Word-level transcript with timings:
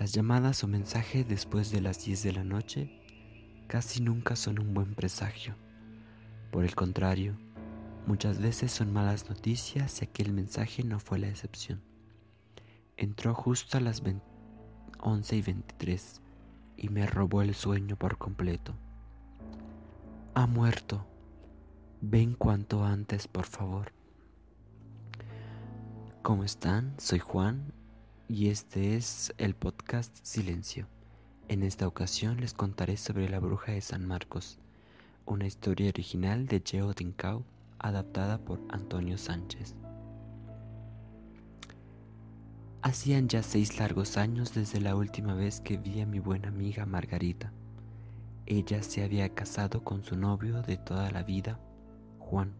Las 0.00 0.12
llamadas 0.12 0.64
o 0.64 0.66
mensajes 0.66 1.28
después 1.28 1.70
de 1.70 1.82
las 1.82 2.02
10 2.06 2.22
de 2.22 2.32
la 2.32 2.42
noche 2.42 2.90
casi 3.66 4.00
nunca 4.00 4.34
son 4.34 4.58
un 4.58 4.72
buen 4.72 4.94
presagio. 4.94 5.54
Por 6.50 6.64
el 6.64 6.74
contrario, 6.74 7.36
muchas 8.06 8.40
veces 8.40 8.72
son 8.72 8.94
malas 8.94 9.28
noticias 9.28 10.00
y 10.00 10.06
aquel 10.06 10.32
mensaje 10.32 10.84
no 10.84 11.00
fue 11.00 11.18
la 11.18 11.28
excepción. 11.28 11.82
Entró 12.96 13.34
justo 13.34 13.76
a 13.76 13.82
las 13.82 14.02
11 15.00 15.36
y 15.36 15.42
23 15.42 16.22
y 16.78 16.88
me 16.88 17.06
robó 17.06 17.42
el 17.42 17.54
sueño 17.54 17.96
por 17.96 18.16
completo. 18.16 18.72
Ha 20.32 20.46
muerto. 20.46 21.04
Ven 22.00 22.32
cuanto 22.36 22.86
antes, 22.86 23.28
por 23.28 23.44
favor. 23.44 23.92
¿Cómo 26.22 26.42
están? 26.42 26.94
Soy 26.96 27.18
Juan 27.18 27.74
y 28.30 28.48
este 28.48 28.94
es 28.94 29.34
el 29.38 29.56
podcast 29.56 30.16
Silencio. 30.22 30.86
En 31.48 31.64
esta 31.64 31.88
ocasión 31.88 32.40
les 32.40 32.54
contaré 32.54 32.96
sobre 32.96 33.28
la 33.28 33.40
bruja 33.40 33.72
de 33.72 33.80
San 33.80 34.06
Marcos, 34.06 34.60
una 35.26 35.48
historia 35.48 35.88
original 35.88 36.46
de 36.46 36.62
Geo 36.64 36.92
Dincao, 36.92 37.42
adaptada 37.80 38.38
por 38.38 38.60
Antonio 38.68 39.18
Sánchez. 39.18 39.74
Hacían 42.82 43.26
ya 43.26 43.42
seis 43.42 43.80
largos 43.80 44.16
años 44.16 44.54
desde 44.54 44.80
la 44.80 44.94
última 44.94 45.34
vez 45.34 45.60
que 45.60 45.76
vi 45.76 46.00
a 46.00 46.06
mi 46.06 46.20
buena 46.20 46.50
amiga 46.50 46.86
Margarita. 46.86 47.52
Ella 48.46 48.84
se 48.84 49.02
había 49.02 49.34
casado 49.34 49.82
con 49.82 50.04
su 50.04 50.14
novio 50.14 50.62
de 50.62 50.76
toda 50.76 51.10
la 51.10 51.24
vida, 51.24 51.58
Juan, 52.20 52.52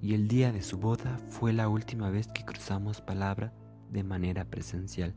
y 0.00 0.14
el 0.14 0.28
día 0.28 0.50
de 0.50 0.62
su 0.62 0.78
boda 0.78 1.18
fue 1.28 1.52
la 1.52 1.68
última 1.68 2.08
vez 2.08 2.26
que 2.28 2.46
cruzamos 2.46 3.02
palabra 3.02 3.52
de 3.92 4.02
manera 4.02 4.44
presencial. 4.44 5.14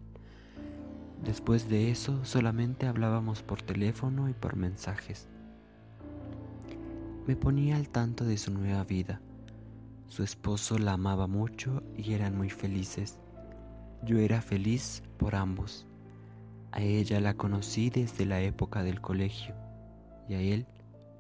Después 1.24 1.70
de 1.70 1.90
eso 1.90 2.24
solamente 2.26 2.88
hablábamos 2.88 3.42
por 3.42 3.62
teléfono 3.62 4.30
y 4.30 4.34
por 4.34 4.56
mensajes. 4.56 5.28
Me 7.26 7.36
ponía 7.36 7.78
al 7.78 7.90
tanto 7.90 8.26
de 8.26 8.38
su 8.38 8.52
nueva 8.52 8.84
vida. 8.84 9.22
Su 10.08 10.24
esposo 10.24 10.78
la 10.78 10.94
amaba 10.94 11.26
mucho 11.26 11.82
y 11.98 12.14
eran 12.14 12.38
muy 12.38 12.50
felices. 12.50 13.18
Yo 14.04 14.20
era 14.20 14.42
feliz 14.42 15.02
por 15.18 15.34
ambos. 15.34 15.88
A 16.72 16.82
ella 16.82 17.20
la 17.22 17.34
conocí 17.34 17.90
desde 17.90 18.26
la 18.26 18.42
época 18.42 18.84
del 18.84 19.02
colegio 19.02 19.56
y 20.28 20.36
a 20.36 20.42
él 20.42 20.68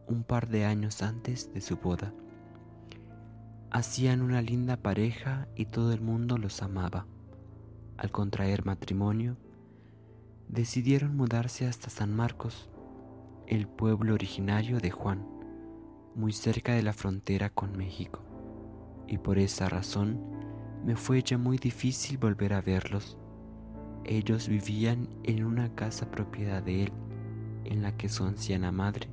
un 0.08 0.24
par 0.24 0.50
de 0.50 0.66
años 0.66 1.02
antes 1.02 1.52
de 1.54 1.62
su 1.62 1.78
boda. 1.78 2.14
Hacían 3.72 4.22
una 4.22 4.42
linda 4.42 4.78
pareja 4.78 5.48
y 5.56 5.66
todo 5.66 5.92
el 5.94 6.02
mundo 6.02 6.38
los 6.38 6.62
amaba 6.62 7.08
al 7.98 8.12
contraer 8.12 8.66
matrimonio, 8.66 9.38
decidieron 10.48 11.16
mudarse 11.16 11.68
hasta 11.68 11.90
San 11.90 12.16
Marcos, 12.16 12.70
el 13.48 13.68
pueblo 13.68 14.14
originario 14.14 14.80
de 14.80 14.92
Juan, 14.92 15.26
muy 16.16 16.34
cerca 16.34 16.74
de 16.74 16.84
la 16.84 16.94
frontera 16.94 17.50
con 17.50 17.78
México, 17.78 18.22
y 19.08 19.18
por 19.18 19.38
esa 19.38 19.70
razón 19.70 20.20
me 20.86 20.96
fue 20.96 21.24
ya 21.24 21.38
muy 21.38 21.58
difícil 21.58 22.18
volver 22.18 22.54
a 22.54 22.62
verlos. 22.62 23.18
Ellos 24.04 24.48
vivían 24.48 25.10
en 25.24 25.44
una 25.44 25.74
casa 25.74 26.12
propiedad 26.12 26.62
de 26.62 26.84
él, 26.84 26.94
en 27.64 27.82
la 27.82 27.98
que 27.98 28.10
su 28.10 28.24
anciana 28.24 28.72
madre 28.72 29.10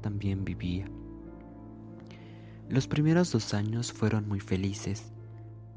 también 0.00 0.44
vivía. 0.44 0.86
Los 2.68 2.88
primeros 2.88 3.30
dos 3.32 3.52
años 3.52 3.92
fueron 3.92 4.26
muy 4.26 4.40
felices. 4.40 5.12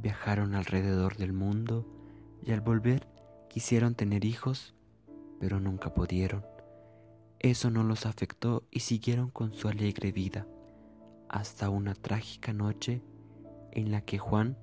Viajaron 0.02 0.56
alrededor 0.56 1.18
del 1.18 1.34
mundo 1.34 1.86
y 2.46 2.52
al 2.52 2.62
volver 2.62 3.08
quisieron 3.50 3.96
tener 3.96 4.24
hijos, 4.24 4.76
pero 5.40 5.60
nunca 5.60 5.94
pudieron. 5.94 6.46
Eso 7.40 7.70
no 7.70 7.84
los 7.84 8.06
afectó 8.06 8.64
y 8.72 8.82
siguieron 8.82 9.30
con 9.30 9.54
su 9.54 9.68
alegre 9.68 10.12
vida, 10.12 10.48
hasta 11.28 11.70
una 11.70 11.94
trágica 11.94 12.54
noche 12.54 13.02
en 13.72 13.92
la 13.92 14.02
que 14.02 14.18
Juan, 14.18 14.58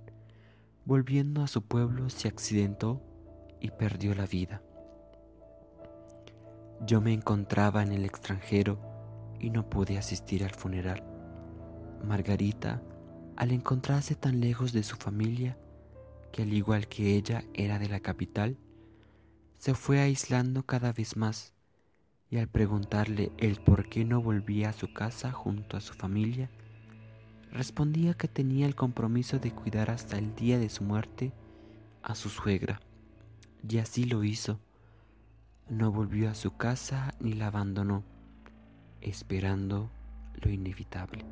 volviendo 0.84 1.42
a 1.42 1.48
su 1.48 1.62
pueblo, 1.62 2.08
se 2.08 2.28
accidentó 2.28 3.02
y 3.60 3.70
perdió 3.70 4.14
la 4.14 4.26
vida. 4.26 4.62
Yo 6.84 7.00
me 7.00 7.12
encontraba 7.12 7.82
en 7.82 7.92
el 7.92 8.04
extranjero 8.04 8.78
y 9.38 9.50
no 9.50 9.68
pude 9.68 9.98
asistir 9.98 10.44
al 10.44 10.50
funeral. 10.50 11.04
Margarita, 12.04 12.82
al 13.36 13.52
encontrarse 13.52 14.14
tan 14.14 14.40
lejos 14.40 14.72
de 14.72 14.82
su 14.82 14.96
familia, 14.96 15.56
que 16.32 16.42
al 16.42 16.52
igual 16.52 16.88
que 16.88 17.16
ella 17.16 17.44
era 17.54 17.78
de 17.78 17.88
la 17.88 18.00
capital, 18.00 18.56
se 19.54 19.74
fue 19.74 20.00
aislando 20.00 20.64
cada 20.64 20.92
vez 20.92 21.16
más 21.16 21.52
y 22.30 22.38
al 22.38 22.48
preguntarle 22.48 23.30
el 23.36 23.60
por 23.60 23.88
qué 23.88 24.04
no 24.04 24.22
volvía 24.22 24.70
a 24.70 24.72
su 24.72 24.92
casa 24.92 25.30
junto 25.32 25.76
a 25.76 25.80
su 25.80 25.92
familia, 25.92 26.50
respondía 27.52 28.14
que 28.14 28.26
tenía 28.26 28.66
el 28.66 28.74
compromiso 28.74 29.38
de 29.38 29.52
cuidar 29.52 29.90
hasta 29.90 30.16
el 30.16 30.34
día 30.34 30.58
de 30.58 30.70
su 30.70 30.82
muerte 30.82 31.32
a 32.02 32.14
su 32.14 32.30
suegra. 32.30 32.80
Y 33.68 33.78
así 33.78 34.04
lo 34.04 34.24
hizo. 34.24 34.58
No 35.68 35.92
volvió 35.92 36.30
a 36.30 36.34
su 36.34 36.56
casa 36.56 37.14
ni 37.20 37.34
la 37.34 37.48
abandonó, 37.48 38.02
esperando 39.02 39.90
lo 40.40 40.50
inevitable. 40.50 41.24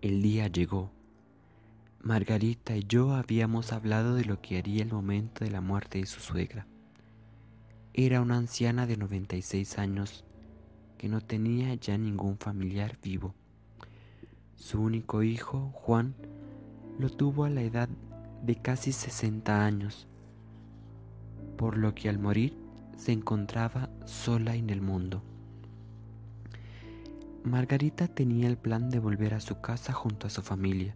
El 0.00 0.22
día 0.22 0.46
llegó 0.46 0.92
Margarita 2.02 2.76
y 2.76 2.84
yo 2.84 3.14
habíamos 3.14 3.72
hablado 3.72 4.14
de 4.14 4.24
lo 4.24 4.40
que 4.40 4.58
haría 4.58 4.82
el 4.82 4.92
momento 4.92 5.44
de 5.44 5.50
la 5.50 5.60
muerte 5.60 5.98
de 5.98 6.06
su 6.06 6.20
suegra. 6.20 6.66
Era 7.94 8.20
una 8.20 8.36
anciana 8.36 8.86
de 8.86 8.96
96 8.96 9.78
años 9.78 10.24
que 10.98 11.08
no 11.08 11.20
tenía 11.20 11.74
ya 11.74 11.98
ningún 11.98 12.38
familiar 12.38 12.96
vivo. 13.02 13.34
Su 14.54 14.80
único 14.80 15.22
hijo, 15.22 15.72
Juan, 15.74 16.14
lo 16.98 17.10
tuvo 17.10 17.44
a 17.44 17.50
la 17.50 17.62
edad 17.62 17.88
de 18.42 18.54
casi 18.56 18.92
60 18.92 19.64
años, 19.64 20.06
por 21.56 21.76
lo 21.76 21.94
que 21.94 22.08
al 22.08 22.18
morir 22.18 22.56
se 22.96 23.12
encontraba 23.12 23.90
sola 24.04 24.54
en 24.54 24.70
el 24.70 24.80
mundo. 24.80 25.22
Margarita 27.42 28.08
tenía 28.08 28.48
el 28.48 28.56
plan 28.56 28.90
de 28.90 28.98
volver 28.98 29.34
a 29.34 29.40
su 29.40 29.60
casa 29.60 29.92
junto 29.92 30.26
a 30.26 30.30
su 30.30 30.42
familia 30.42 30.94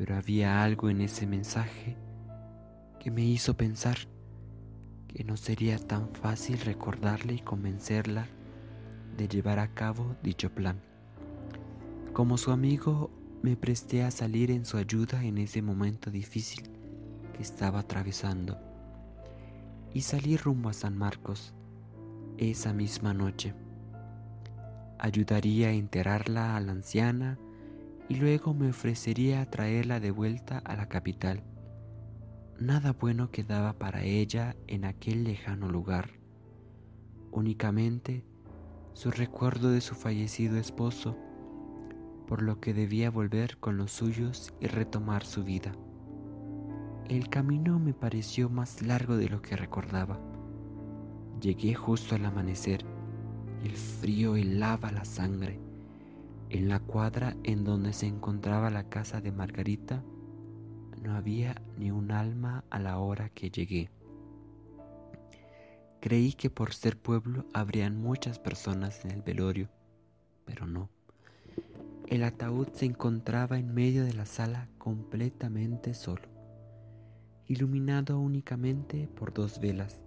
pero 0.00 0.16
había 0.16 0.62
algo 0.62 0.88
en 0.88 1.02
ese 1.02 1.26
mensaje 1.26 1.94
que 2.98 3.10
me 3.10 3.22
hizo 3.22 3.54
pensar 3.58 3.98
que 5.06 5.24
no 5.24 5.36
sería 5.36 5.78
tan 5.78 6.08
fácil 6.14 6.58
recordarle 6.60 7.34
y 7.34 7.40
convencerla 7.40 8.26
de 9.18 9.28
llevar 9.28 9.58
a 9.58 9.74
cabo 9.74 10.16
dicho 10.22 10.54
plan. 10.54 10.80
Como 12.14 12.38
su 12.38 12.50
amigo, 12.50 13.10
me 13.42 13.56
presté 13.56 14.02
a 14.02 14.10
salir 14.10 14.50
en 14.50 14.64
su 14.64 14.78
ayuda 14.78 15.22
en 15.22 15.36
ese 15.36 15.60
momento 15.60 16.10
difícil 16.10 16.70
que 17.34 17.42
estaba 17.42 17.80
atravesando 17.80 18.58
y 19.92 20.00
salí 20.00 20.38
rumbo 20.38 20.70
a 20.70 20.72
San 20.72 20.96
Marcos 20.96 21.52
esa 22.38 22.72
misma 22.72 23.12
noche. 23.12 23.52
Ayudaría 24.98 25.68
a 25.68 25.72
enterarla 25.72 26.56
a 26.56 26.60
la 26.60 26.72
anciana 26.72 27.38
y 28.10 28.16
luego 28.16 28.54
me 28.54 28.68
ofrecería 28.68 29.40
a 29.40 29.46
traerla 29.46 30.00
de 30.00 30.10
vuelta 30.10 30.58
a 30.58 30.74
la 30.74 30.88
capital. 30.88 31.44
Nada 32.58 32.92
bueno 32.92 33.30
quedaba 33.30 33.78
para 33.78 34.02
ella 34.02 34.56
en 34.66 34.84
aquel 34.84 35.22
lejano 35.22 35.68
lugar, 35.68 36.10
únicamente 37.30 38.24
su 38.94 39.12
recuerdo 39.12 39.70
de 39.70 39.80
su 39.80 39.94
fallecido 39.94 40.58
esposo, 40.58 41.16
por 42.26 42.42
lo 42.42 42.60
que 42.60 42.74
debía 42.74 43.12
volver 43.12 43.58
con 43.58 43.76
los 43.76 43.92
suyos 43.92 44.52
y 44.60 44.66
retomar 44.66 45.24
su 45.24 45.44
vida. 45.44 45.70
El 47.08 47.28
camino 47.28 47.78
me 47.78 47.94
pareció 47.94 48.50
más 48.50 48.82
largo 48.82 49.16
de 49.16 49.28
lo 49.28 49.40
que 49.40 49.54
recordaba. 49.54 50.18
Llegué 51.40 51.74
justo 51.74 52.16
al 52.16 52.24
amanecer 52.24 52.84
el 53.62 53.76
frío 53.76 54.34
helaba 54.34 54.90
la 54.90 55.04
sangre 55.04 55.69
en 56.50 56.68
la 56.68 56.80
cuadra 56.80 57.36
en 57.44 57.62
donde 57.62 57.92
se 57.92 58.06
encontraba 58.06 58.70
la 58.70 58.88
casa 58.88 59.20
de 59.20 59.30
Margarita 59.30 60.02
no 61.00 61.14
había 61.14 61.62
ni 61.78 61.92
un 61.92 62.10
alma 62.10 62.64
a 62.70 62.80
la 62.80 62.98
hora 62.98 63.28
que 63.28 63.50
llegué. 63.50 63.88
Creí 66.00 66.32
que 66.32 66.50
por 66.50 66.74
ser 66.74 66.98
pueblo 66.98 67.46
habrían 67.54 67.96
muchas 67.96 68.40
personas 68.40 69.04
en 69.04 69.12
el 69.12 69.22
velorio, 69.22 69.68
pero 70.44 70.66
no. 70.66 70.90
El 72.08 72.24
ataúd 72.24 72.68
se 72.72 72.86
encontraba 72.86 73.56
en 73.58 73.72
medio 73.72 74.04
de 74.04 74.12
la 74.12 74.26
sala 74.26 74.68
completamente 74.78 75.94
solo, 75.94 76.28
iluminado 77.46 78.18
únicamente 78.18 79.06
por 79.06 79.32
dos 79.32 79.60
velas, 79.60 80.00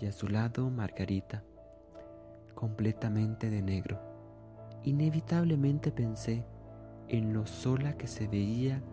y 0.00 0.06
a 0.06 0.12
su 0.12 0.28
lado 0.28 0.70
Margarita, 0.70 1.44
completamente 2.54 3.50
de 3.50 3.60
negro 3.60 4.15
Inevitablemente 4.86 5.90
pensé 5.90 6.44
en 7.08 7.32
lo 7.32 7.44
sola 7.48 7.96
que 7.96 8.06
se 8.06 8.28
veía 8.28 8.84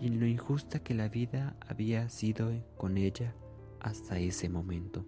y 0.00 0.06
en 0.06 0.18
lo 0.18 0.26
injusta 0.26 0.78
que 0.78 0.94
la 0.94 1.08
vida 1.08 1.56
había 1.68 2.08
sido 2.08 2.50
con 2.78 2.96
ella 2.96 3.34
hasta 3.78 4.18
ese 4.18 4.48
momento. 4.48 5.04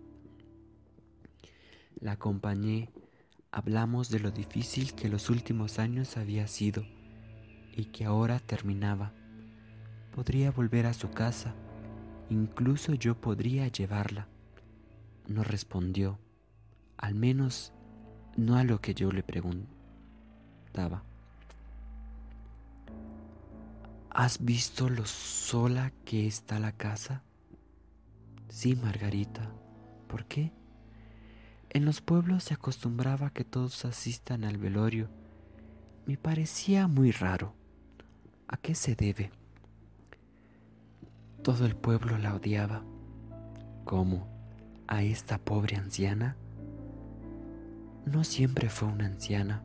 La 1.99 2.12
acompañé, 2.12 2.91
hablamos 3.52 4.11
de 4.11 4.20
lo 4.20 4.31
difícil 4.31 4.93
que 4.93 5.08
los 5.08 5.31
últimos 5.31 5.79
años 5.79 6.19
había 6.19 6.47
sido 6.47 6.85
y 7.75 7.87
que 7.87 8.05
ahora 8.05 8.38
terminaba. 8.38 9.14
Podría 10.14 10.50
volver 10.50 10.85
a 10.85 10.93
su 10.93 11.11
casa, 11.11 11.55
incluso 12.29 12.93
yo 12.93 13.19
podría 13.19 13.67
llevarla. 13.69 14.29
No 15.26 15.43
respondió, 15.43 16.19
al 16.99 17.14
menos 17.14 17.73
no 18.37 18.56
a 18.56 18.64
lo 18.64 18.82
que 18.82 18.93
yo 18.93 19.11
le 19.11 19.23
¿Has 24.11 24.44
visto 24.44 24.88
lo 24.88 25.06
sola 25.06 25.93
que 26.05 26.26
está 26.26 26.59
la 26.59 26.73
casa? 26.73 27.23
Sí, 28.49 28.75
Margarita. 28.76 29.50
¿Por 30.09 30.25
qué? 30.26 30.53
En 31.71 31.85
los 31.85 32.00
pueblos 32.00 32.44
se 32.44 32.55
acostumbraba 32.55 33.31
que 33.31 33.44
todos 33.44 33.85
asistan 33.85 34.44
al 34.44 34.59
velorio. 34.59 35.09
Me 36.06 36.17
parecía 36.17 36.87
muy 36.87 37.11
raro. 37.11 37.55
¿A 38.49 38.56
qué 38.56 38.75
se 38.75 38.94
debe? 38.94 39.31
Todo 41.43 41.67
el 41.67 41.76
pueblo 41.76 42.19
la 42.19 42.35
odiaba. 42.35 42.85
¿Cómo? 43.85 44.29
¿A 44.87 45.03
esta 45.03 45.38
pobre 45.38 45.76
anciana? 45.76 46.37
No 48.06 48.23
siempre 48.23 48.69
fue 48.69 48.88
una 48.88 49.06
anciana, 49.06 49.62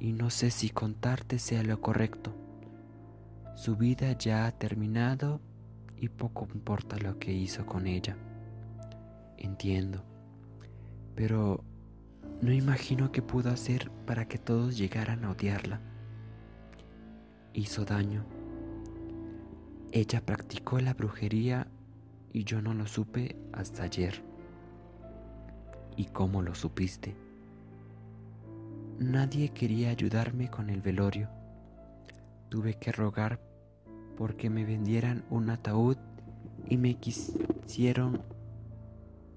y 0.00 0.12
no 0.12 0.30
sé 0.30 0.50
si 0.50 0.70
contarte 0.70 1.38
sea 1.38 1.62
lo 1.62 1.80
correcto. 1.80 2.34
Su 3.56 3.76
vida 3.76 4.12
ya 4.12 4.46
ha 4.46 4.52
terminado 4.52 5.40
y 5.96 6.08
poco 6.08 6.46
importa 6.54 6.96
lo 6.98 7.18
que 7.18 7.32
hizo 7.32 7.66
con 7.66 7.86
ella. 7.86 8.16
Entiendo, 9.36 10.04
pero 11.14 11.64
no 12.40 12.52
imagino 12.52 13.10
qué 13.10 13.22
pudo 13.22 13.50
hacer 13.50 13.90
para 14.06 14.28
que 14.28 14.38
todos 14.38 14.78
llegaran 14.78 15.24
a 15.24 15.32
odiarla. 15.32 15.80
Hizo 17.52 17.84
daño. 17.84 18.24
Ella 19.90 20.24
practicó 20.24 20.80
la 20.80 20.94
brujería 20.94 21.66
y 22.32 22.44
yo 22.44 22.62
no 22.62 22.74
lo 22.74 22.86
supe 22.86 23.36
hasta 23.52 23.82
ayer. 23.82 24.22
¿Y 25.96 26.04
cómo 26.06 26.42
lo 26.42 26.54
supiste? 26.54 27.16
Nadie 28.98 29.50
quería 29.50 29.90
ayudarme 29.90 30.50
con 30.50 30.70
el 30.70 30.80
velorio. 30.80 31.28
Tuve 32.48 32.74
que 32.74 32.90
rogar 32.90 33.40
porque 34.16 34.50
me 34.50 34.64
vendieran 34.64 35.24
un 35.30 35.50
ataúd 35.50 35.96
y 36.66 36.78
me 36.78 36.94
quisieron 36.94 38.22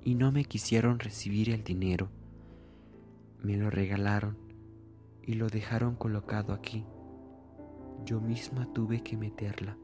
y 0.03 0.15
no 0.15 0.31
me 0.31 0.45
quisieron 0.45 0.97
recibir 0.97 1.51
el 1.51 1.63
dinero. 1.63 2.09
Me 3.43 3.55
lo 3.55 3.69
regalaron 3.69 4.35
y 5.21 5.33
lo 5.33 5.47
dejaron 5.47 5.95
colocado 5.95 6.53
aquí. 6.53 6.83
Yo 8.03 8.19
misma 8.19 8.67
tuve 8.73 9.03
que 9.03 9.15
meterla. 9.15 9.77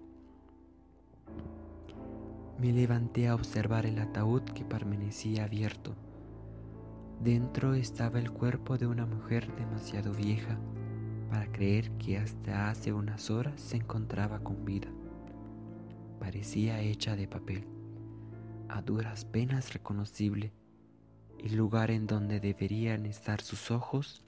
Me 2.60 2.74
levanté 2.74 3.28
a 3.28 3.36
observar 3.36 3.86
el 3.86 4.00
ataúd 4.00 4.42
que 4.42 4.66
permanecía 4.66 5.44
abierto. 5.44 5.94
Dentro 7.20 7.74
estaba 7.74 8.20
el 8.20 8.32
cuerpo 8.32 8.78
de 8.78 8.86
una 8.86 9.06
mujer 9.06 9.54
demasiado 9.56 10.14
vieja 10.14 10.60
para 11.30 11.52
creer 11.52 11.92
que 11.98 12.18
hasta 12.18 12.70
hace 12.70 12.94
unas 12.94 13.32
horas 13.32 13.60
se 13.60 13.78
encontraba 13.78 14.40
con 14.40 14.64
vida. 14.64 14.88
Parecía 16.20 16.80
hecha 16.80 17.16
de 17.16 17.28
papel, 17.28 17.68
a 18.70 18.82
duras 18.82 19.26
penas 19.26 19.74
reconocible, 19.74 20.54
el 21.40 21.56
lugar 21.56 21.92
en 21.92 22.06
donde 22.06 22.40
deberían 22.40 23.06
estar 23.06 23.42
sus 23.42 23.72
ojos 23.72 24.24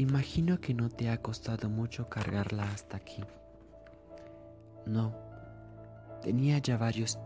Imagino 0.00 0.58
que 0.62 0.72
no 0.72 0.88
te 0.88 1.10
ha 1.10 1.20
costado 1.20 1.68
mucho 1.68 2.08
cargarla 2.08 2.62
hasta 2.72 2.96
aquí. 2.96 3.22
No, 4.86 5.14
tenía 6.22 6.56
ya 6.56 6.78
varios 6.78 7.18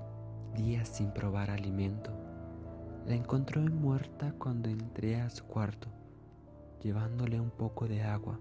días 0.56 0.88
sin 0.88 1.12
probar 1.12 1.50
alimento. 1.50 2.10
La 3.06 3.14
encontró 3.14 3.60
muerta 3.60 4.34
cuando 4.40 4.70
entré 4.70 5.20
a 5.20 5.30
su 5.30 5.44
cuarto, 5.44 5.86
llevándole 6.82 7.38
un 7.38 7.52
poco 7.52 7.86
de 7.86 8.02
agua, 8.02 8.40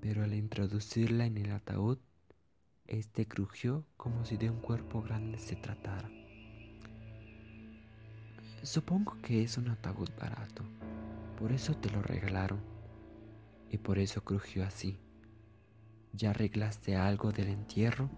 pero 0.00 0.24
al 0.24 0.32
introducirla 0.32 1.26
en 1.26 1.36
el 1.36 1.52
ataúd, 1.52 1.98
este 2.86 3.28
crujió 3.28 3.84
como 3.98 4.24
si 4.24 4.38
de 4.38 4.48
un 4.48 4.62
cuerpo 4.62 5.02
grande 5.02 5.38
se 5.38 5.56
tratara. 5.56 6.08
Supongo 8.62 9.18
que 9.20 9.42
es 9.42 9.58
un 9.58 9.68
ataúd 9.68 10.08
barato, 10.18 10.64
por 11.38 11.52
eso 11.52 11.74
te 11.76 11.90
lo 11.90 12.00
regalaron 12.00 12.79
y 13.70 13.78
por 13.78 13.98
eso 13.98 14.22
crujió 14.22 14.64
así. 14.64 14.98
¿Ya 16.12 16.30
arreglaste 16.30 16.96
algo 16.96 17.30
del 17.30 17.48
entierro? 17.48 18.10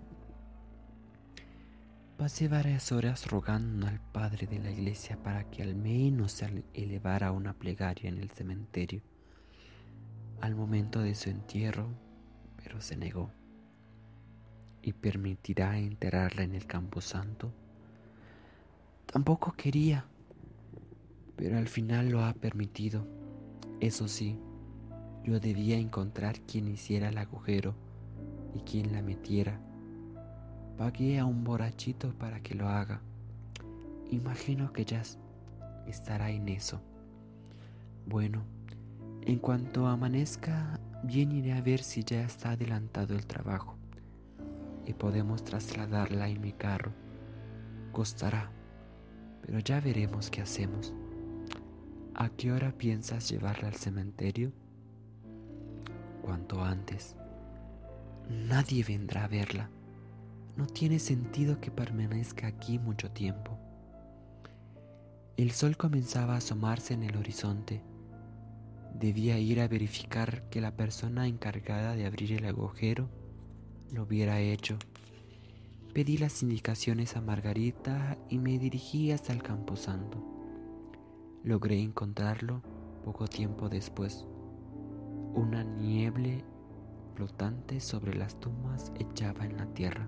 Pasé 2.17 2.49
varias 2.49 2.93
horas 2.93 3.27
rogando 3.27 3.87
al 3.87 4.01
padre 4.01 4.47
de 4.47 4.59
la 4.59 4.71
iglesia 4.71 5.23
para 5.23 5.51
que 5.51 5.63
al 5.63 5.75
menos 5.75 6.33
se 6.33 6.65
elevara 6.73 7.33
una 7.33 7.53
plegaria 7.53 8.09
en 8.09 8.19
el 8.19 8.31
cementerio 8.31 9.03
al 10.41 10.57
momento 10.57 11.01
de 11.01 11.15
su 11.15 11.31
entierro, 11.31 11.89
pero 12.57 12.81
se 12.81 12.97
negó. 12.97 13.31
¿Y 14.83 14.93
permitirá 14.93 15.79
enterrarla 15.79 16.43
en 16.43 16.55
el 16.57 16.67
campo 16.67 17.01
santo? 17.01 17.53
Tampoco 19.07 19.53
quería, 19.53 20.05
pero 21.37 21.59
al 21.59 21.69
final 21.69 22.11
lo 22.11 22.25
ha 22.25 22.35
permitido. 22.35 23.07
Eso 23.81 24.09
sí, 24.09 24.39
yo 25.25 25.39
debía 25.39 25.79
encontrar 25.79 26.41
quien 26.41 26.69
hiciera 26.69 27.09
el 27.09 27.19
agujero 27.19 27.75
y 28.55 28.61
quien 28.61 28.93
la 28.93 29.03
metiera. 29.03 29.61
Pagué 30.77 31.19
a 31.19 31.25
un 31.25 31.45
borrachito 31.45 32.13
para 32.19 32.41
que 32.41 32.55
lo 32.55 32.69
haga. 32.69 33.01
Imagino 34.11 34.73
que 34.73 34.85
ya 34.85 35.03
estará 35.87 36.31
en 36.31 36.49
eso. 36.49 36.81
Bueno, 38.07 38.43
en 39.23 39.39
cuanto 39.39 39.87
amanezca, 39.87 40.79
bien 41.05 41.33
iré 41.33 41.53
a 41.53 41.61
ver 41.61 41.83
si 41.83 42.03
ya 42.03 42.23
está 42.23 42.53
adelantado 42.53 43.15
el 43.15 43.27
trabajo 43.27 43.77
y 44.87 44.93
podemos 44.93 45.45
trasladarla 45.45 46.29
en 46.29 46.41
mi 46.41 46.53
carro. 46.53 46.93
Costará, 47.93 48.51
pero 49.43 49.61
ya 49.61 49.81
veremos 49.81 50.31
qué 50.31 50.43
hacemos. 50.43 50.93
¿A 52.15 52.29
qué 52.29 52.53
hora 52.53 52.73
piensas 52.73 53.29
llevarla 53.31 53.69
al 53.69 53.75
cementerio? 53.75 54.53
Cuanto 56.23 56.63
antes. 56.63 57.17
Nadie 58.31 58.85
vendrá 58.85 59.25
a 59.25 59.29
verla. 59.29 59.69
No 60.57 60.67
tiene 60.67 60.99
sentido 60.99 61.61
que 61.61 61.71
permanezca 61.71 62.47
aquí 62.47 62.79
mucho 62.79 63.11
tiempo. 63.11 63.59
El 65.37 65.51
sol 65.51 65.77
comenzaba 65.77 66.35
a 66.35 66.39
asomarse 66.39 66.95
en 66.95 67.03
el 67.03 67.17
horizonte. 67.17 67.83
Debía 68.95 69.39
ir 69.39 69.61
a 69.61 69.69
verificar 69.69 70.49
que 70.51 70.61
la 70.61 70.77
persona 70.77 71.27
encargada 71.27 71.97
de 71.97 72.07
abrir 72.07 72.33
el 72.33 72.45
agujero 72.45 73.09
lo 73.91 74.05
hubiera 74.05 74.41
hecho. 74.41 74.79
Pedí 75.93 76.17
las 76.17 76.43
indicaciones 76.43 77.17
a 77.17 77.21
Margarita 77.21 78.17
y 78.29 78.39
me 78.39 78.59
dirigí 78.59 79.11
hasta 79.13 79.33
el 79.33 79.43
camposanto. 79.43 80.23
Logré 81.45 81.81
encontrarlo 81.81 82.63
poco 83.05 83.27
tiempo 83.27 83.69
después. 83.69 84.27
Una 85.35 85.65
niebla 85.65 86.45
flotante 87.15 87.81
sobre 87.81 88.15
las 88.15 88.39
tumbas 88.39 88.93
echaba 88.99 89.47
en 89.47 89.57
la 89.57 89.67
tierra. 89.67 90.07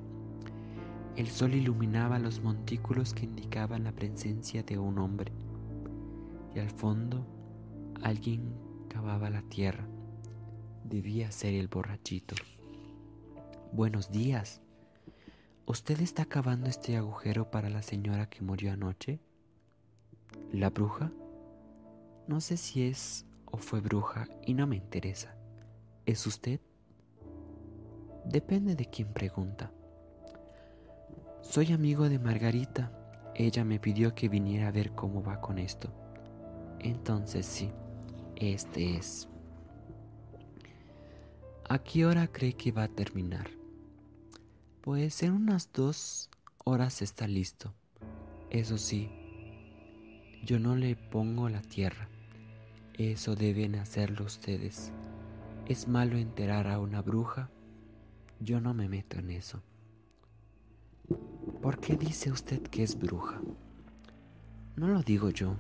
El 1.17 1.29
sol 1.29 1.55
iluminaba 1.55 2.19
los 2.19 2.43
montículos 2.43 3.15
que 3.15 3.25
indicaban 3.25 3.85
la 3.85 3.93
presencia 3.93 4.63
de 4.63 4.79
un 4.79 4.99
hombre. 4.99 5.33
Y 6.55 6.59
al 6.59 6.71
fondo 6.71 7.27
alguien 8.03 8.55
cavaba 8.89 9.31
la 9.31 9.43
tierra. 9.43 9.87
Debía 10.85 11.31
ser 11.31 11.55
el 11.55 11.69
borrachito. 11.69 12.35
Buenos 13.73 14.11
días. 14.11 14.61
¿Usted 15.67 16.01
está 16.01 16.27
cavando 16.27 16.67
este 16.69 16.99
agujero 16.99 17.51
para 17.51 17.71
la 17.71 17.81
señora 17.81 18.29
que 18.29 18.43
murió 18.43 18.73
anoche? 18.73 19.21
¿La 20.53 20.69
bruja? 20.69 21.11
No 22.29 22.43
sé 22.43 22.59
si 22.59 22.83
es 22.83 23.25
o 23.55 23.57
fue 23.57 23.81
bruja 23.81 24.27
y 24.45 24.53
no 24.53 24.67
me 24.67 24.75
interesa. 24.75 25.37
¿Es 26.07 26.27
usted? 26.27 26.59
Depende 28.25 28.75
de 28.75 28.87
quién 28.87 29.13
pregunta. 29.13 29.71
Soy 31.41 31.73
amigo 31.73 32.09
de 32.09 32.19
Margarita. 32.19 32.91
Ella 33.37 33.65
me 33.65 33.79
pidió 33.79 34.13
que 34.13 34.29
viniera 34.29 34.67
a 34.67 34.73
ver 34.73 34.91
cómo 34.91 35.23
va 35.23 35.41
con 35.41 35.61
esto. 35.61 35.89
Entonces 36.81 37.47
sí, 37.47 37.71
Este 38.35 38.97
es. 38.97 39.29
¿A 41.69 41.79
qué 41.79 42.07
hora 42.07 42.27
cree 42.27 42.55
que 42.55 42.73
va 42.73 42.83
a 42.83 42.89
terminar? 42.89 43.49
Pues 44.81 45.23
en 45.23 45.33
unas 45.33 45.71
dos 45.73 46.29
horas 46.65 47.03
está 47.03 47.29
listo. 47.29 47.73
Eso 48.51 48.79
sí, 48.79 49.09
yo 50.45 50.59
no 50.59 50.75
le 50.75 50.97
pongo 50.97 51.49
la 51.49 51.63
tierra. 51.63 52.09
Eso 52.99 53.35
deben 53.35 53.75
hacerlo 53.75 54.25
ustedes. 54.25 54.93
Es 55.67 55.89
malo 55.89 56.17
enterar 56.17 56.69
a 56.69 56.79
una 56.79 57.03
bruja. 57.03 57.51
Yo 58.39 58.61
no 58.61 58.73
me 58.73 58.89
meto 58.89 59.19
en 59.19 59.31
eso. 59.31 59.65
¿Por 61.61 61.81
qué 61.81 61.97
dice 61.97 62.31
usted 62.31 62.63
que 62.63 62.85
es 62.85 62.97
bruja? 62.97 63.41
No 64.77 64.87
lo 64.87 65.03
digo 65.03 65.31
yo. 65.31 65.57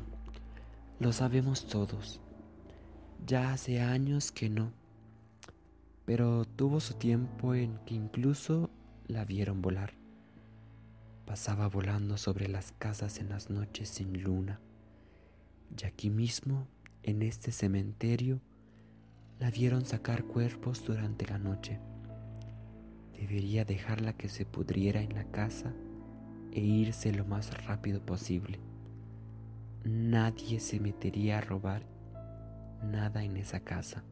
Lo 1.00 1.12
sabemos 1.12 1.66
todos. 1.66 2.20
Ya 3.26 3.52
hace 3.52 3.80
años 3.80 4.30
que 4.30 4.48
no. 4.48 4.70
Pero 6.04 6.44
tuvo 6.44 6.78
su 6.78 6.94
tiempo 6.94 7.56
en 7.56 7.78
que 7.78 7.94
incluso 7.94 8.70
la 9.08 9.24
vieron 9.24 9.60
volar. 9.60 9.94
Pasaba 11.26 11.66
volando 11.68 12.16
sobre 12.16 12.46
las 12.46 12.70
casas 12.78 13.18
en 13.18 13.30
las 13.30 13.50
noches 13.50 13.88
sin 13.88 14.22
luna. 14.22 14.60
Y 15.76 15.84
aquí 15.84 16.10
mismo, 16.10 16.68
en 17.04 17.22
este 17.22 17.52
cementerio, 17.52 18.40
la 19.38 19.50
vieron 19.50 19.84
sacar 19.84 20.24
cuerpos 20.24 20.84
durante 20.84 21.26
la 21.26 21.38
noche. 21.38 21.78
Debería 23.18 23.64
dejarla 23.64 24.14
que 24.14 24.28
se 24.28 24.46
pudriera 24.46 25.02
en 25.02 25.14
la 25.14 25.24
casa 25.24 25.72
e 26.52 26.60
irse 26.60 27.12
lo 27.12 27.24
más 27.24 27.64
rápido 27.64 28.00
posible. 28.00 28.58
Nadie 29.84 30.60
se 30.60 30.80
metería 30.80 31.38
a 31.38 31.40
robar 31.42 31.82
nada 32.82 33.22
en 33.22 33.36
esa 33.36 33.60
casa. 33.60 34.02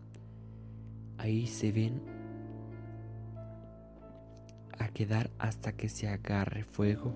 Ahí 1.16 1.46
se 1.46 1.72
ven 1.72 2.02
a 4.78 4.88
quedar 4.88 5.30
hasta 5.38 5.72
que 5.72 5.88
se 5.88 6.08
agarre 6.08 6.64
fuego 6.64 7.14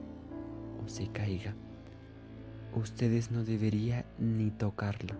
o 0.83 0.88
se 0.88 1.09
caiga. 1.09 1.54
Ustedes 2.75 3.30
no 3.30 3.45
deberían 3.45 4.04
ni 4.18 4.50
tocarla. 4.50 5.16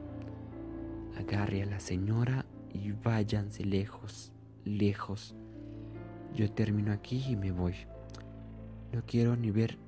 Agarre 1.17 1.63
a 1.63 1.67
la 1.67 1.81
señora 1.81 2.47
y 2.73 2.93
váyanse 2.93 3.65
lejos, 3.65 4.33
lejos. 4.65 5.35
Yo 6.35 6.51
termino 6.53 6.93
aquí 6.93 7.25
y 7.29 7.37
me 7.37 7.51
voy. 7.51 7.75
No 8.93 9.05
quiero 9.07 9.37
ni 9.37 9.51
ver 9.51 9.79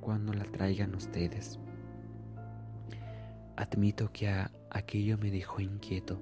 cuando 0.00 0.32
la 0.32 0.44
traigan 0.44 0.94
ustedes. 0.94 1.58
Admito 3.56 4.12
que 4.12 4.28
aquello 4.70 5.18
me 5.18 5.30
dejó 5.30 5.60
inquieto. 5.60 6.20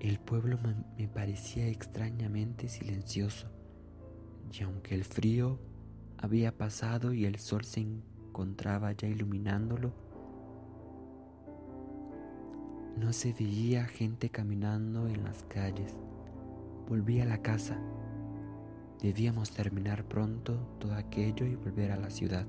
El 0.00 0.18
pueblo 0.18 0.58
me 0.98 1.08
parecía 1.08 1.68
extrañamente 1.68 2.68
silencioso 2.68 3.50
y 4.52 4.62
aunque 4.62 4.94
el 4.94 5.04
frío 5.04 5.58
había 6.18 6.56
pasado 6.56 7.12
y 7.12 7.24
el 7.24 7.38
sol 7.38 7.64
se 7.64 7.80
encontraba 7.80 8.92
ya 8.92 9.08
iluminándolo, 9.08 9.92
no 12.96 13.12
se 13.12 13.32
veía 13.32 13.84
gente 13.84 14.30
caminando 14.30 15.06
en 15.08 15.22
las 15.22 15.42
calles. 15.44 15.94
Volví 16.88 17.20
a 17.20 17.26
la 17.26 17.42
casa. 17.42 17.78
Debíamos 19.02 19.50
terminar 19.50 20.04
pronto 20.04 20.54
todo 20.78 20.94
aquello 20.94 21.46
y 21.46 21.54
volver 21.54 21.92
a 21.92 21.96
la 21.96 22.10
ciudad. 22.10 22.46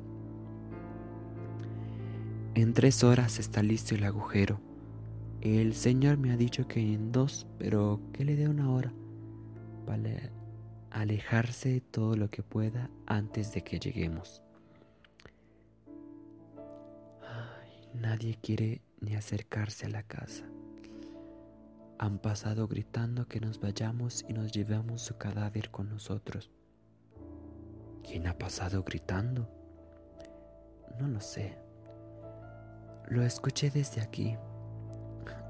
En 2.55 2.73
tres 2.73 3.03
horas 3.03 3.39
está 3.39 3.61
listo 3.61 3.95
el 3.95 4.03
agujero. 4.03 4.59
El 5.41 5.73
Señor 5.75 6.17
me 6.17 6.31
ha 6.31 6.37
dicho 6.37 6.67
que 6.67 6.79
en 6.79 7.11
dos, 7.11 7.45
pero 7.59 7.99
que 8.13 8.25
le 8.25 8.35
dé 8.35 8.47
una 8.47 8.71
hora 8.71 8.93
para 9.85 10.31
alejarse 10.89 11.81
todo 11.91 12.15
lo 12.15 12.29
que 12.29 12.41
pueda 12.41 12.89
antes 13.05 13.53
de 13.53 13.63
que 13.63 13.79
lleguemos. 13.79 14.41
nadie 17.93 18.37
quiere 18.41 18.81
ni 18.99 19.15
acercarse 19.15 19.85
a 19.85 19.89
la 19.89 20.03
casa. 20.03 20.45
Han 21.99 22.19
pasado 22.19 22.67
gritando 22.67 23.27
que 23.27 23.39
nos 23.39 23.59
vayamos 23.59 24.25
y 24.27 24.33
nos 24.33 24.51
llevamos 24.51 25.01
su 25.01 25.17
cadáver 25.17 25.71
con 25.71 25.89
nosotros. 25.89 26.51
¿Quién 28.03 28.27
ha 28.27 28.37
pasado 28.37 28.83
gritando? 28.83 29.49
No 30.99 31.07
lo 31.07 31.21
sé. 31.21 31.57
Lo 33.07 33.23
escuché 33.23 33.69
desde 33.71 34.01
aquí. 34.01 34.35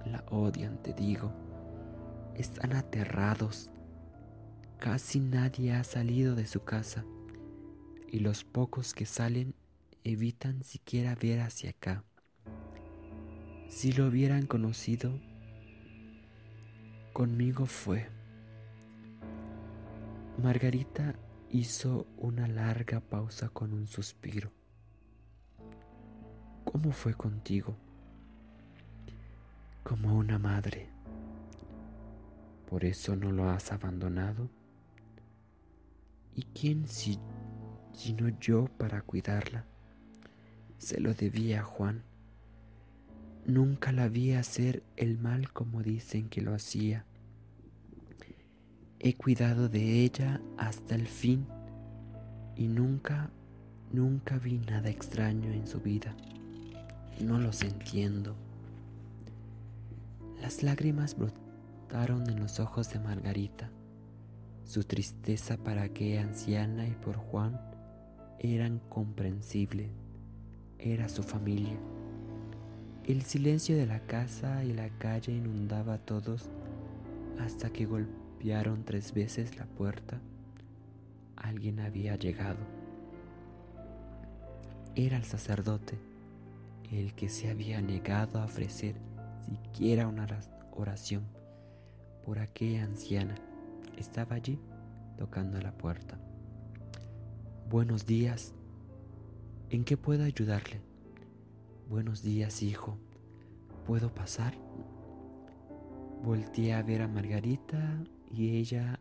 La 0.05 0.23
odian, 0.29 0.81
te 0.81 0.93
digo. 0.93 1.33
Están 2.35 2.73
aterrados 2.73 3.71
Casi 4.79 5.19
nadie 5.19 5.73
ha 5.73 5.83
salido 5.83 6.35
de 6.35 6.45
su 6.45 6.63
casa 6.63 7.03
y 8.11 8.19
los 8.19 8.43
pocos 8.43 8.93
que 8.93 9.07
salen 9.07 9.55
evitan 10.03 10.63
siquiera 10.63 11.15
ver 11.15 11.41
hacia 11.41 11.71
acá. 11.71 12.03
Si 13.69 13.91
lo 13.91 14.07
hubieran 14.07 14.45
conocido, 14.45 15.19
conmigo 17.13 17.65
fue. 17.65 18.07
Margarita 20.41 21.15
hizo 21.49 22.07
una 22.17 22.47
larga 22.47 23.01
pausa 23.01 23.49
con 23.49 23.73
un 23.73 23.87
suspiro. 23.87 24.51
¿Cómo 26.63 26.91
fue 26.91 27.13
contigo? 27.13 27.75
Como 29.83 30.17
una 30.17 30.39
madre. 30.39 30.89
¿Por 32.69 32.83
eso 32.83 33.15
no 33.15 33.31
lo 33.31 33.49
has 33.49 33.71
abandonado? 33.71 34.49
¿Y 36.35 36.43
quién 36.43 36.87
si, 36.87 37.19
sino 37.93 38.29
yo 38.39 38.65
para 38.77 39.01
cuidarla? 39.01 39.65
Se 40.77 40.99
lo 40.99 41.13
debía 41.13 41.61
a 41.61 41.63
Juan. 41.63 42.03
Nunca 43.47 43.93
la 43.93 44.09
vi 44.09 44.33
hacer 44.33 44.83
el 44.97 45.17
mal 45.17 45.53
como 45.53 45.81
dicen 45.81 46.27
que 46.27 46.41
lo 46.41 46.53
hacía. 46.53 47.05
He 48.99 49.13
cuidado 49.15 49.69
de 49.69 50.03
ella 50.03 50.41
hasta 50.57 50.95
el 50.95 51.07
fin 51.07 51.47
y 52.57 52.67
nunca, 52.67 53.29
nunca 53.93 54.37
vi 54.37 54.57
nada 54.57 54.89
extraño 54.89 55.49
en 55.53 55.65
su 55.65 55.79
vida. 55.79 56.13
No 57.21 57.39
los 57.39 57.61
entiendo. 57.61 58.35
Las 60.41 60.61
lágrimas 60.61 61.15
brotaron 61.15 62.29
en 62.29 62.41
los 62.41 62.59
ojos 62.59 62.91
de 62.91 62.99
Margarita. 62.99 63.69
Su 64.65 64.83
tristeza 64.83 65.55
para 65.55 65.83
aquella 65.83 66.23
anciana 66.23 66.85
y 66.85 66.91
por 66.91 67.15
Juan 67.15 67.57
eran 68.39 68.79
comprensible. 68.89 69.89
Era 70.79 71.07
su 71.07 71.23
familia. 71.23 71.79
El 73.07 73.21
silencio 73.21 73.77
de 73.77 73.85
la 73.85 74.01
casa 74.01 74.65
y 74.65 74.73
la 74.73 74.89
calle 74.89 75.31
inundaba 75.31 75.93
a 75.93 75.97
todos 75.97 76.49
hasta 77.39 77.69
que 77.69 77.85
golpearon 77.85 78.83
tres 78.83 79.13
veces 79.13 79.57
la 79.57 79.65
puerta. 79.65 80.19
Alguien 81.37 81.79
había 81.79 82.17
llegado. 82.17 82.57
Era 84.93 85.15
el 85.15 85.23
sacerdote, 85.23 85.97
el 86.91 87.13
que 87.13 87.29
se 87.29 87.49
había 87.49 87.81
negado 87.81 88.41
a 88.41 88.45
ofrecer 88.45 88.95
siquiera 89.45 90.05
una 90.05 90.27
oración 90.71 91.23
por 92.25 92.39
aquella 92.39 92.83
anciana 92.83 93.35
estaba 93.95 94.35
allí 94.35 94.59
tocando 95.17 95.61
la 95.61 95.71
puerta. 95.71 96.19
Buenos 97.69 98.05
días. 98.05 98.53
¿En 99.69 99.85
qué 99.85 99.95
puedo 99.95 100.25
ayudarle? 100.25 100.86
Buenos 101.89 102.21
días, 102.21 102.63
hijo. 102.63 102.97
¿Puedo 103.85 104.13
pasar? 104.13 104.53
Volteé 106.23 106.73
a 106.73 106.83
ver 106.83 107.01
a 107.01 107.07
Margarita 107.07 108.03
y 108.31 108.57
ella 108.57 108.99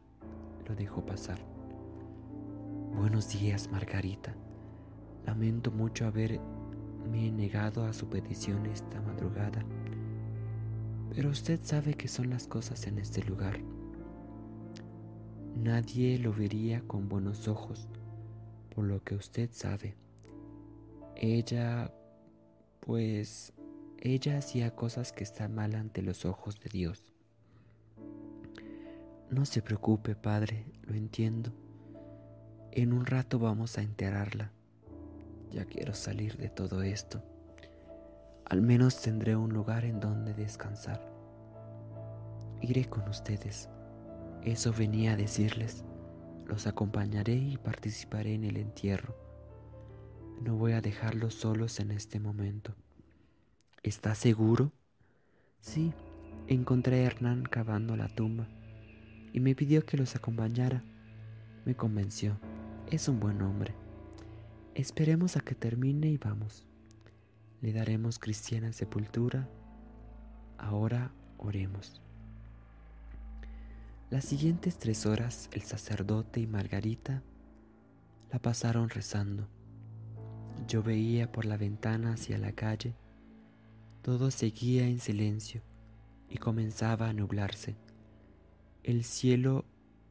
lo 0.69 0.75
dejó 0.75 1.05
pasar. 1.05 1.39
Buenos 2.95 3.29
días, 3.29 3.71
Margarita. 3.71 4.35
Lamento 5.25 5.71
mucho 5.71 6.07
haberme 6.07 7.33
negado 7.33 7.85
a 7.85 7.93
su 7.93 8.09
petición 8.09 8.67
esta 8.67 9.01
madrugada, 9.01 9.65
pero 11.15 11.31
usted 11.31 11.61
sabe 11.63 11.95
que 11.95 12.09
son 12.09 12.31
las 12.31 12.47
cosas 12.47 12.87
en 12.87 12.99
este 12.99 13.23
lugar 13.23 13.61
nadie 15.57 16.19
lo 16.19 16.33
vería 16.33 16.83
con 16.87 17.09
buenos 17.09 17.49
ojos, 17.49 17.89
por 18.75 18.85
lo 18.85 19.03
que 19.03 19.15
usted 19.15 19.51
sabe. 19.53 19.97
Ella, 21.17 21.93
pues, 22.87 23.53
ella 23.99 24.39
hacía 24.39 24.77
cosas 24.77 25.13
que 25.13 25.25
están 25.25 25.57
mal 25.57 25.75
ante 25.75 26.03
los 26.03 26.25
ojos 26.25 26.61
de 26.61 26.71
Dios. 26.71 27.13
No 29.29 29.45
se 29.45 29.61
preocupe, 29.61 30.15
padre, 30.15 30.73
lo 30.83 30.95
entiendo. 30.95 31.51
En 32.71 32.93
un 32.93 33.05
rato 33.05 33.41
vamos 33.41 33.77
a 33.77 33.83
enterarla. 33.83 34.53
Ya 35.51 35.65
quiero 35.65 35.95
salir 35.95 36.37
de 36.37 36.49
todo 36.49 36.83
esto. 36.83 37.25
Al 38.45 38.63
menos 38.63 39.03
tendré 39.03 39.35
un 39.35 39.53
lugar 39.53 39.85
en 39.85 39.99
donde 39.99 40.33
descansar. 40.33 41.13
iré 42.61 42.85
con 42.85 43.09
ustedes. 43.09 43.69
Eso 44.45 44.73
venía 44.73 45.15
a 45.15 45.17
decirles. 45.17 45.85
Los 46.47 46.69
acompañaré 46.69 47.35
y 47.35 47.57
participaré 47.57 48.35
en 48.35 48.45
el 48.45 48.59
entierro. 48.59 49.26
No 50.43 50.55
voy 50.57 50.73
a 50.73 50.81
dejarlos 50.81 51.35
solos 51.35 51.81
en 51.81 51.91
este 51.91 52.21
momento. 52.21 52.75
¿Estás 53.83 54.19
seguro? 54.19 54.73
Sí, 55.61 55.93
encontré 56.47 57.01
a 57.01 57.07
Hernán 57.07 57.45
cavando 57.45 57.97
la 57.97 58.09
tumba 58.09 58.47
y 59.33 59.41
me 59.41 59.55
pidió 59.55 59.85
que 59.85 59.97
los 59.97 60.15
acompañara. 60.15 60.83
Me 61.65 61.75
convenció. 61.75 62.39
Es 62.91 63.09
un 63.09 63.19
buen 63.19 63.43
hombre. 63.43 63.75
Esperemos 64.75 65.37
a 65.37 65.41
que 65.41 65.55
termine 65.55 66.09
y 66.09 66.19
vamos. 66.19 66.67
Le 67.61 67.73
daremos 67.73 68.19
cristiana 68.19 68.73
sepultura. 68.73 69.49
Ahora 70.59 71.13
oremos. 71.39 72.01
Las 74.11 74.25
siguientes 74.25 74.79
tres 74.79 75.05
horas 75.05 75.51
el 75.53 75.63
sacerdote 75.63 76.41
y 76.41 76.47
Margarita 76.47 77.23
la 78.31 78.39
pasaron 78.39 78.89
rezando. 78.89 79.49
Yo 80.69 80.83
veía 80.83 81.31
por 81.31 81.45
la 81.45 81.57
ventana 81.57 82.15
hacia 82.15 82.39
la 82.39 82.53
calle. 82.53 82.95
Todo 84.03 84.31
seguía 84.31 84.87
en 84.87 85.01
silencio 85.01 85.63
y 86.29 86.39
comenzaba 86.39 87.09
a 87.09 87.13
nublarse. 87.13 87.77
El 88.83 89.05
cielo 89.05 89.65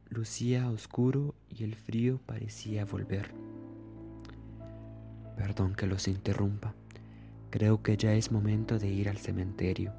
lucía 0.08 0.70
oscuro 0.70 1.34
y 1.48 1.64
el 1.64 1.74
frío 1.74 2.20
parecía 2.26 2.84
volver. 2.84 3.30
Perdón 5.36 5.74
que 5.74 5.86
los 5.86 6.08
interrumpa. 6.08 6.74
Creo 7.50 7.82
que 7.82 7.96
ya 7.96 8.14
es 8.14 8.32
momento 8.32 8.78
de 8.78 8.88
ir 8.88 9.08
al 9.08 9.18
cementerio 9.18 9.92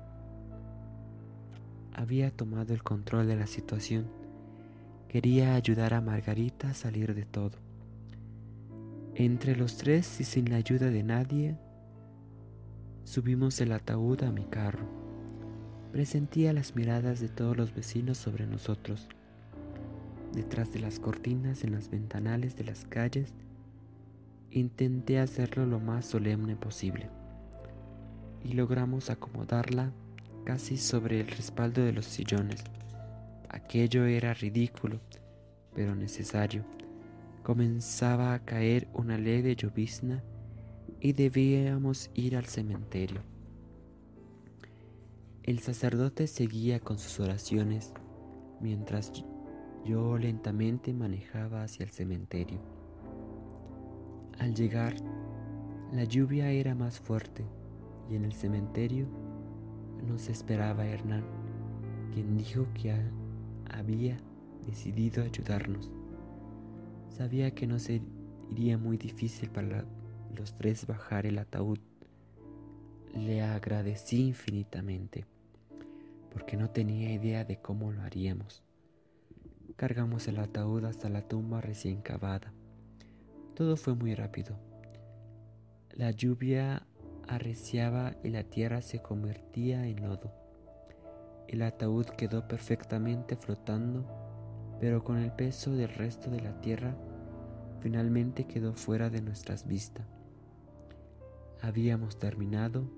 había 1.97 2.29
tomado 2.29 2.73
el 2.73 2.83
control 2.83 3.27
de 3.27 3.35
la 3.35 3.47
situación. 3.47 4.07
Quería 5.09 5.55
ayudar 5.55 5.95
a 5.95 6.01
Margarita 6.01 6.69
a 6.69 6.73
salir 6.75 7.15
de 7.15 7.25
todo. 7.25 7.57
Entre 9.19 9.55
los 9.55 9.77
tres 9.77 10.21
y 10.21 10.23
sin 10.23 10.51
la 10.51 10.57
ayuda 10.57 10.91
de 10.91 11.01
nadie, 11.01 11.57
subimos 13.03 13.59
el 13.61 13.71
ataúd 13.71 14.21
a 14.21 14.31
mi 14.31 14.45
carro. 14.45 14.85
Presentía 15.91 16.53
las 16.53 16.75
miradas 16.75 17.19
de 17.19 17.27
todos 17.27 17.57
los 17.57 17.73
vecinos 17.73 18.19
sobre 18.19 18.45
nosotros. 18.45 19.09
Detrás 20.35 20.71
de 20.71 20.81
las 20.81 20.99
cortinas 20.99 21.63
en 21.63 21.71
las 21.71 21.89
ventanales 21.89 22.55
de 22.57 22.65
las 22.65 22.85
calles, 22.85 23.33
intenté 24.51 25.17
hacerlo 25.17 25.65
lo 25.65 25.79
más 25.79 26.05
solemne 26.05 26.55
posible 26.55 27.09
y 28.43 28.53
logramos 28.53 29.09
acomodarla 29.09 29.93
casi 30.45 30.77
sobre 30.77 31.21
el 31.21 31.27
respaldo 31.29 31.83
de 31.83 31.91
los 31.91 32.05
sillones. 32.05 32.63
Aquello 33.49 34.05
era 34.05 34.35
ridículo, 34.35 34.99
pero 35.73 35.95
necesario. 35.95 36.76
Comenzaba 37.47 38.33
a 38.33 38.43
caer 38.43 38.89
una 38.93 39.17
leve 39.17 39.55
llovizna 39.55 40.21
y 40.99 41.13
debíamos 41.13 42.11
ir 42.13 42.35
al 42.35 42.43
cementerio. 42.43 43.21
El 45.43 45.59
sacerdote 45.59 46.27
seguía 46.27 46.81
con 46.81 46.99
sus 46.99 47.21
oraciones 47.21 47.93
mientras 48.59 49.13
yo 49.85 50.17
lentamente 50.17 50.93
manejaba 50.93 51.63
hacia 51.63 51.85
el 51.85 51.89
cementerio. 51.89 52.59
Al 54.39 54.53
llegar, 54.53 54.95
la 55.93 56.03
lluvia 56.03 56.51
era 56.51 56.75
más 56.75 56.99
fuerte 56.99 57.45
y 58.09 58.17
en 58.17 58.25
el 58.25 58.33
cementerio 58.33 59.07
nos 60.05 60.27
esperaba 60.27 60.85
Hernán, 60.85 61.23
quien 62.13 62.35
dijo 62.35 62.67
que 62.73 62.93
había 63.69 64.17
decidido 64.65 65.23
ayudarnos. 65.23 65.96
Sabía 67.09 67.51
que 67.51 67.67
no 67.67 67.79
sería 67.79 68.77
muy 68.77 68.97
difícil 68.97 69.49
para 69.49 69.85
los 70.35 70.53
tres 70.55 70.85
bajar 70.87 71.25
el 71.25 71.39
ataúd. 71.39 71.79
Le 73.13 73.41
agradecí 73.41 74.27
infinitamente, 74.27 75.25
porque 76.31 76.57
no 76.57 76.69
tenía 76.69 77.11
idea 77.11 77.43
de 77.43 77.57
cómo 77.57 77.91
lo 77.91 78.01
haríamos. 78.01 78.63
Cargamos 79.75 80.27
el 80.27 80.39
ataúd 80.39 80.85
hasta 80.85 81.09
la 81.09 81.27
tumba 81.27 81.61
recién 81.61 82.01
cavada. 82.01 82.53
Todo 83.55 83.77
fue 83.77 83.95
muy 83.95 84.13
rápido. 84.13 84.57
La 85.91 86.11
lluvia 86.11 86.85
arreciaba 87.27 88.15
y 88.23 88.29
la 88.29 88.43
tierra 88.43 88.81
se 88.81 89.01
convertía 89.01 89.87
en 89.87 90.03
lodo. 90.07 90.31
El 91.47 91.61
ataúd 91.61 92.05
quedó 92.05 92.47
perfectamente 92.47 93.35
flotando, 93.35 94.05
pero 94.79 95.03
con 95.03 95.17
el 95.17 95.31
peso 95.31 95.75
del 95.75 95.89
resto 95.89 96.29
de 96.29 96.41
la 96.41 96.59
tierra 96.61 96.95
finalmente 97.81 98.45
quedó 98.45 98.73
fuera 98.73 99.09
de 99.09 99.21
nuestras 99.21 99.67
vistas. 99.67 100.05
Habíamos 101.61 102.19
terminado, 102.19 102.89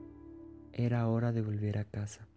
era 0.73 1.07
hora 1.07 1.31
de 1.31 1.41
volver 1.41 1.77
a 1.77 1.85
casa. 1.85 2.27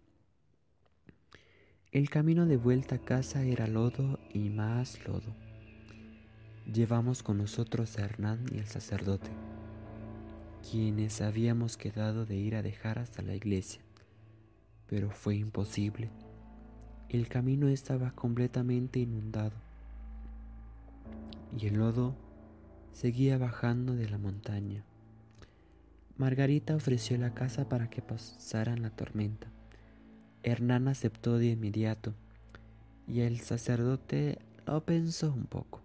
El 1.91 2.09
camino 2.09 2.45
de 2.45 2.57
vuelta 2.57 2.95
a 2.95 2.99
casa 2.99 3.43
era 3.43 3.67
lodo 3.67 4.19
y 4.33 4.49
más 4.49 5.05
lodo. 5.07 5.35
Llevamos 6.65 7.23
con 7.23 7.37
nosotros 7.37 7.97
a 7.97 8.05
Hernán 8.05 8.45
y 8.51 8.59
al 8.59 8.67
sacerdote 8.67 9.29
quienes 10.69 11.21
habíamos 11.21 11.77
quedado 11.77 12.25
de 12.25 12.37
ir 12.37 12.55
a 12.55 12.61
dejar 12.61 12.97
hasta 12.97 13.21
la 13.21 13.35
iglesia, 13.35 13.81
pero 14.87 15.11
fue 15.11 15.35
imposible. 15.35 16.09
El 17.13 17.27
camino 17.27 17.67
estaba 17.67 18.09
completamente 18.09 18.97
inundado 18.97 19.53
y 21.55 21.67
el 21.67 21.75
lodo 21.75 22.15
seguía 22.91 23.37
bajando 23.37 23.93
de 23.93 24.09
la 24.09 24.17
montaña. 24.17 24.83
Margarita 26.17 26.75
ofreció 26.75 27.15
la 27.19 27.35
casa 27.35 27.69
para 27.69 27.87
que 27.91 28.01
pasaran 28.01 28.81
la 28.81 28.89
tormenta. 28.89 29.45
Hernán 30.41 30.87
aceptó 30.87 31.37
de 31.37 31.51
inmediato 31.51 32.15
y 33.07 33.19
el 33.19 33.41
sacerdote 33.41 34.39
lo 34.65 34.83
pensó 34.83 35.31
un 35.31 35.45
poco, 35.45 35.81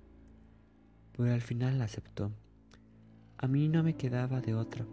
pero 1.14 1.34
al 1.34 1.42
final 1.42 1.82
aceptó. 1.82 2.32
A 3.36 3.48
mí 3.48 3.68
no 3.68 3.82
me 3.82 3.96
quedaba 3.96 4.40
de 4.40 4.54
otra, 4.54 4.86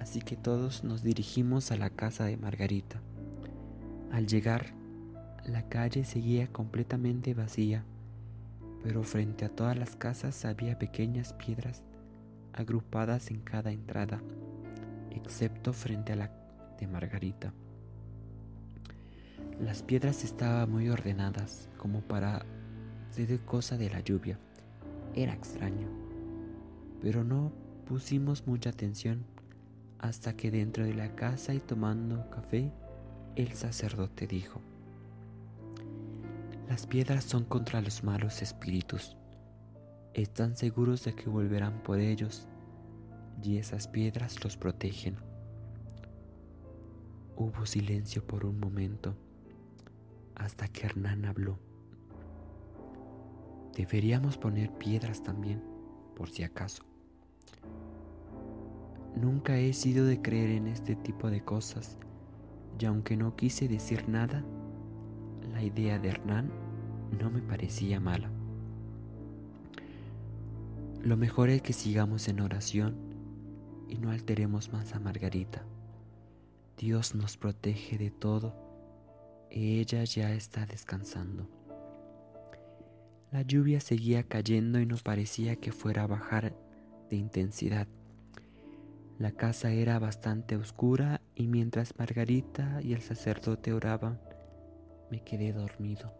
así 0.00 0.20
que 0.20 0.34
todos 0.34 0.82
nos 0.82 1.04
dirigimos 1.04 1.70
a 1.70 1.76
la 1.76 1.90
casa 1.90 2.24
de 2.24 2.36
Margarita. 2.36 3.00
Al 4.10 4.26
llegar, 4.26 4.74
la 5.46 5.68
calle 5.68 6.04
seguía 6.04 6.48
completamente 6.48 7.34
vacía, 7.34 7.84
pero 8.82 9.02
frente 9.02 9.44
a 9.44 9.48
todas 9.48 9.76
las 9.76 9.96
casas 9.96 10.44
había 10.44 10.78
pequeñas 10.78 11.32
piedras 11.32 11.82
agrupadas 12.52 13.30
en 13.30 13.40
cada 13.40 13.72
entrada, 13.72 14.20
excepto 15.10 15.72
frente 15.72 16.12
a 16.12 16.16
la 16.16 16.30
de 16.78 16.86
Margarita. 16.86 17.52
Las 19.60 19.82
piedras 19.82 20.24
estaban 20.24 20.70
muy 20.70 20.88
ordenadas, 20.88 21.68
como 21.76 22.00
para 22.00 22.44
ser 23.10 23.40
cosa 23.40 23.76
de 23.76 23.90
la 23.90 24.00
lluvia. 24.00 24.38
Era 25.14 25.32
extraño 25.32 26.04
pero 27.04 27.22
no 27.22 27.52
pusimos 27.86 28.46
mucha 28.46 28.70
atención 28.70 29.26
hasta 29.98 30.36
que 30.36 30.50
dentro 30.50 30.84
de 30.84 30.94
la 30.94 31.14
casa 31.14 31.52
y 31.52 31.60
tomando 31.60 32.30
café, 32.30 32.72
el 33.36 33.52
sacerdote 33.52 34.26
dijo, 34.26 34.62
las 36.68 36.86
piedras 36.86 37.24
son 37.24 37.44
contra 37.44 37.80
los 37.80 38.02
malos 38.02 38.42
espíritus. 38.42 39.16
Están 40.14 40.56
seguros 40.56 41.04
de 41.04 41.14
que 41.14 41.28
volverán 41.28 41.82
por 41.82 41.98
ellos 41.98 42.46
y 43.42 43.58
esas 43.58 43.88
piedras 43.88 44.42
los 44.42 44.56
protegen. 44.56 45.16
Hubo 47.36 47.66
silencio 47.66 48.26
por 48.26 48.46
un 48.46 48.58
momento 48.58 49.14
hasta 50.34 50.68
que 50.68 50.86
Hernán 50.86 51.24
habló. 51.24 51.58
Deberíamos 53.76 54.38
poner 54.38 54.70
piedras 54.72 55.22
también, 55.22 55.62
por 56.14 56.30
si 56.30 56.44
acaso. 56.44 56.84
Nunca 59.16 59.58
he 59.58 59.72
sido 59.72 60.06
de 60.06 60.22
creer 60.22 60.50
en 60.50 60.68
este 60.68 60.96
tipo 60.96 61.28
de 61.28 61.44
cosas, 61.44 61.98
y 62.78 62.84
aunque 62.86 63.16
no 63.16 63.36
quise 63.36 63.68
decir 63.68 64.08
nada, 64.08 64.44
la 65.54 65.62
idea 65.62 65.98
de 65.98 66.08
Hernán 66.08 66.50
no 67.18 67.30
me 67.30 67.40
parecía 67.40 68.00
mala. 68.00 68.30
Lo 71.00 71.16
mejor 71.16 71.48
es 71.48 71.62
que 71.62 71.72
sigamos 71.72 72.28
en 72.28 72.40
oración 72.40 72.96
y 73.88 73.98
no 73.98 74.10
alteremos 74.10 74.72
más 74.72 74.94
a 74.94 75.00
Margarita. 75.00 75.64
Dios 76.76 77.14
nos 77.14 77.36
protege 77.36 77.98
de 77.98 78.10
todo 78.10 78.52
y 79.50 79.78
ella 79.78 80.02
ya 80.02 80.32
está 80.32 80.66
descansando. 80.66 81.48
La 83.30 83.42
lluvia 83.42 83.80
seguía 83.80 84.24
cayendo 84.24 84.80
y 84.80 84.86
no 84.86 84.96
parecía 84.96 85.56
que 85.56 85.70
fuera 85.70 86.02
a 86.02 86.08
bajar 86.08 86.54
de 87.10 87.16
intensidad. 87.16 87.86
La 89.18 89.30
casa 89.30 89.70
era 89.70 90.00
bastante 90.00 90.56
oscura 90.56 91.20
y 91.36 91.46
mientras 91.46 91.96
Margarita 91.96 92.80
y 92.82 92.92
el 92.92 93.02
sacerdote 93.02 93.72
oraban, 93.72 94.18
me 95.14 95.22
quedé 95.22 95.52
dormido. 95.52 96.12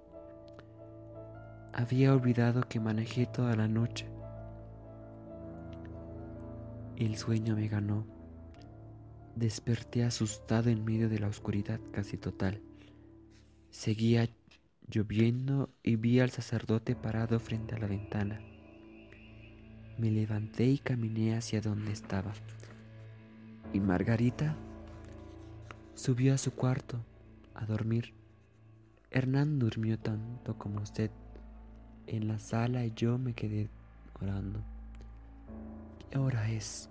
Había 1.73 2.13
olvidado 2.13 2.61
que 2.69 2.79
manejé 2.79 3.27
toda 3.27 3.57
la 3.57 3.67
noche. 3.67 4.07
El 6.95 7.17
sueño 7.17 7.57
me 7.57 7.67
ganó. 7.67 8.07
Desperté 9.35 10.05
asustado 10.05 10.71
en 10.71 10.85
medio 10.85 11.09
de 11.09 11.19
la 11.19 11.27
oscuridad 11.27 11.81
casi 11.91 12.17
total. 12.17 12.63
Seguía 13.71 14.29
lloviendo 14.89 15.71
y 15.83 15.97
vi 15.97 16.21
al 16.21 16.31
sacerdote 16.31 16.95
parado 16.95 17.41
frente 17.41 17.75
a 17.75 17.79
la 17.79 17.89
ventana. 17.89 18.39
Me 19.99 20.13
levanté 20.13 20.67
y 20.67 20.79
caminé 20.79 21.37
hacia 21.37 21.61
donde 21.61 21.91
estaba. 21.91 22.33
¿Y 23.73 23.81
Margarita? 23.81 24.55
Subió 25.97 26.33
a 26.35 26.39
su 26.39 26.53
cuarto 26.53 27.05
a 27.55 27.67
dormir. 27.67 28.15
Hernán 29.15 29.61
durmió 29.61 29.97
tanto 29.97 30.59
como 30.59 30.81
usted 30.83 31.09
en 32.09 32.27
la 32.27 32.41
sala 32.41 32.85
y 32.85 32.93
yo 32.97 33.17
me 33.17 33.33
quedé 33.33 33.71
orando. 34.21 34.61
¿Qué 36.11 36.19
hora 36.19 36.51
es? 36.51 36.91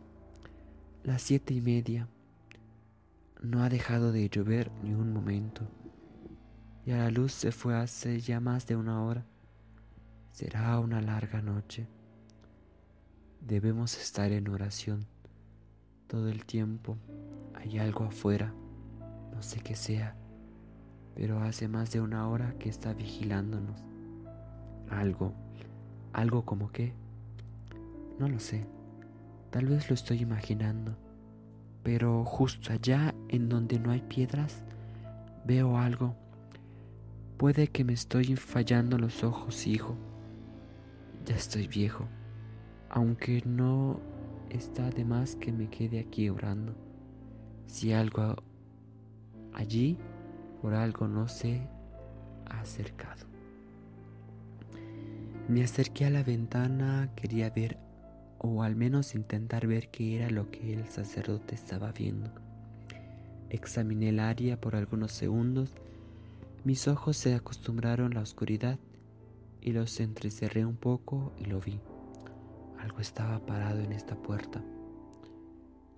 Las 1.03 1.21
siete 1.21 1.53
y 1.53 1.59
media. 1.59 2.07
No 3.41 3.61
ha 3.61 3.67
dejado 3.67 4.13
de 4.13 4.29
llover 4.29 4.71
ni 4.83 4.93
un 4.93 5.11
momento. 5.11 5.67
Y 6.85 6.91
a 6.91 6.97
la 6.97 7.11
luz 7.11 7.33
se 7.33 7.51
fue 7.51 7.75
hace 7.75 8.21
ya 8.21 8.39
más 8.39 8.67
de 8.67 8.77
una 8.77 9.03
hora. 9.03 9.25
Será 10.31 10.79
una 10.79 11.01
larga 11.01 11.41
noche. 11.41 11.89
Debemos 13.41 13.97
estar 13.97 14.31
en 14.31 14.47
oración 14.47 15.05
todo 16.07 16.29
el 16.29 16.45
tiempo. 16.45 16.97
Hay 17.53 17.79
algo 17.79 18.05
afuera, 18.05 18.53
no 19.33 19.43
sé 19.43 19.59
qué 19.59 19.75
sea, 19.75 20.15
pero 21.15 21.39
hace 21.39 21.67
más 21.67 21.91
de 21.91 22.01
una 22.01 22.27
hora 22.27 22.55
que 22.59 22.69
está 22.69 22.93
vigilándonos. 22.93 23.83
Algo, 24.89 25.33
algo 26.11 26.45
como 26.45 26.71
qué. 26.71 26.93
No 28.19 28.27
lo 28.27 28.39
sé, 28.39 28.65
tal 29.49 29.65
vez 29.65 29.89
lo 29.89 29.95
estoy 29.95 30.21
imaginando, 30.21 30.95
pero 31.81 32.23
justo 32.25 32.71
allá 32.71 33.13
en 33.29 33.49
donde 33.49 33.79
no 33.79 33.91
hay 33.91 34.01
piedras, 34.01 34.63
veo 35.45 35.77
algo. 35.77 36.15
Puede 37.37 37.67
que 37.67 37.83
me 37.83 37.93
estoy 37.93 38.35
fallando 38.35 38.97
los 38.97 39.23
ojos, 39.23 39.67
hijo. 39.67 39.95
Ya 41.25 41.35
estoy 41.35 41.67
viejo 41.67 42.07
aunque 42.93 43.41
no 43.43 43.99
está 44.51 44.91
de 44.91 45.03
más 45.03 45.35
que 45.35 45.51
me 45.51 45.67
quede 45.67 45.99
aquí 45.99 46.29
orando. 46.29 46.75
Si 47.65 47.91
algo 47.91 48.35
allí 49.51 49.97
por 50.63 50.75
algo 50.75 51.09
no 51.09 51.27
se 51.27 51.59
ha 52.49 52.61
acercado. 52.61 53.25
Me 55.49 55.61
acerqué 55.61 56.05
a 56.05 56.09
la 56.09 56.23
ventana, 56.23 57.09
quería 57.17 57.49
ver 57.49 57.77
o 58.37 58.63
al 58.63 58.77
menos 58.77 59.13
intentar 59.13 59.67
ver 59.67 59.89
qué 59.89 60.15
era 60.15 60.29
lo 60.29 60.49
que 60.51 60.71
el 60.71 60.87
sacerdote 60.87 61.53
estaba 61.53 61.91
viendo. 61.91 62.31
Examiné 63.49 64.07
el 64.07 64.21
área 64.21 64.61
por 64.61 64.77
algunos 64.77 65.11
segundos, 65.11 65.73
mis 66.63 66.87
ojos 66.87 67.17
se 67.17 67.35
acostumbraron 67.35 68.13
a 68.13 68.15
la 68.15 68.21
oscuridad 68.21 68.79
y 69.59 69.73
los 69.73 69.99
entrecerré 69.99 70.65
un 70.65 70.77
poco 70.77 71.33
y 71.37 71.43
lo 71.43 71.59
vi. 71.59 71.81
Algo 72.79 73.01
estaba 73.01 73.45
parado 73.45 73.81
en 73.81 73.91
esta 73.91 74.15
puerta. 74.15 74.63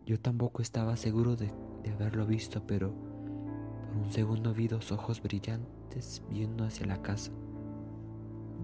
Yo 0.08 0.20
tampoco 0.20 0.64
estaba 0.64 0.98
seguro 0.98 1.36
de, 1.36 1.52
haberlo 1.92 2.26
visto, 2.26 2.66
pero 2.66 3.15
un 3.96 4.12
segundo 4.12 4.54
vi 4.54 4.68
dos 4.68 4.92
ojos 4.92 5.22
brillantes 5.22 6.22
viendo 6.30 6.66
hacia 6.66 6.86
la 6.86 7.02
casa. 7.02 7.32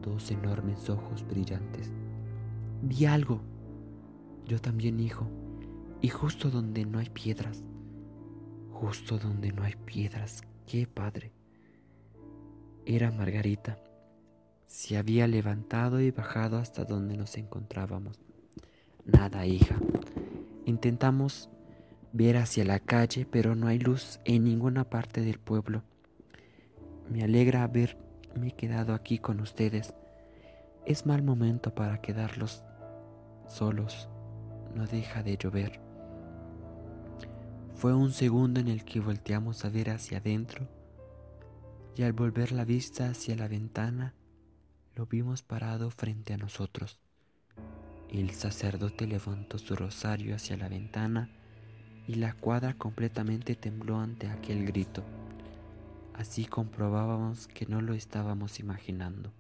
Dos 0.02 0.32
enormes 0.32 0.89
ojos 0.89 1.26
brillantes. 1.28 1.91
Vi 2.82 3.06
algo. 3.06 3.41
Yo 4.46 4.60
también, 4.60 5.00
hijo. 5.00 5.28
Y 6.02 6.10
justo 6.10 6.50
donde 6.50 6.86
no 6.86 7.00
hay 7.00 7.10
piedras. 7.10 7.63
Justo 8.72 9.17
donde 9.17 9.52
no 9.52 9.63
hay 9.63 9.76
piedras. 9.76 10.41
¡Qué 10.65 10.88
padre! 10.88 11.32
Era 12.86 13.12
Margarita 13.12 13.78
se 14.72 14.98
había 14.98 15.28
levantado 15.28 16.00
y 16.00 16.12
bajado 16.12 16.58
hasta 16.58 16.86
donde 16.86 17.17
nos 17.17 17.36
encontrábamos. 17.36 18.17
Nada, 19.04 19.46
hija. 19.46 19.76
Intentamos 20.65 21.50
ver 22.13 22.38
hacia 22.38 22.65
la 22.65 22.80
calle, 22.80 23.26
pero 23.30 23.56
no 23.56 23.67
hay 23.67 23.80
luz 23.80 24.19
en 24.26 24.43
ninguna 24.43 24.84
parte 24.84 25.21
del 25.21 25.39
pueblo. 25.39 25.84
Me 27.10 27.24
alegra 27.24 27.63
haberme 27.63 28.52
quedado 28.56 28.93
aquí 28.93 29.17
con 29.17 29.39
ustedes. 29.39 29.93
Es 30.86 31.06
mal 31.06 31.24
momento 31.24 31.74
para 31.74 32.02
quedarlos 32.02 32.63
solos. 33.47 34.10
No 34.76 34.88
deja 34.88 35.24
de 35.24 35.38
llover. 35.38 35.80
Fue 37.76 37.93
un 37.93 38.12
segundo 38.12 38.60
en 38.60 38.67
el 38.67 38.86
que 38.86 39.00
volteamos 39.00 39.65
a 39.65 39.69
ver 39.69 39.89
hacia 39.89 40.19
adentro 40.19 40.67
y 41.95 42.04
al 42.04 42.13
volver 42.13 42.52
la 42.52 42.63
vista 42.63 43.10
hacia 43.10 43.36
la 43.36 43.47
ventana 43.47 44.13
lo 44.95 45.06
vimos 45.06 45.41
parado 45.41 45.89
frente 45.89 46.34
a 46.34 46.38
nosotros. 46.38 47.00
El 48.10 48.32
sacerdote 48.32 49.08
levantó 49.08 49.58
su 49.58 49.76
rosario 49.76 50.36
hacia 50.36 50.58
la 50.58 50.69
ventana 50.69 51.30
y 52.07 52.15
la 52.15 52.33
cuadra 52.33 52.73
completamente 52.73 53.55
tembló 53.55 53.99
ante 53.99 54.27
aquel 54.27 54.65
grito. 54.65 55.03
Así 56.13 56.45
comprobábamos 56.45 57.47
que 57.47 57.65
no 57.65 57.81
lo 57.81 57.93
estábamos 57.93 58.59
imaginando. 58.59 59.31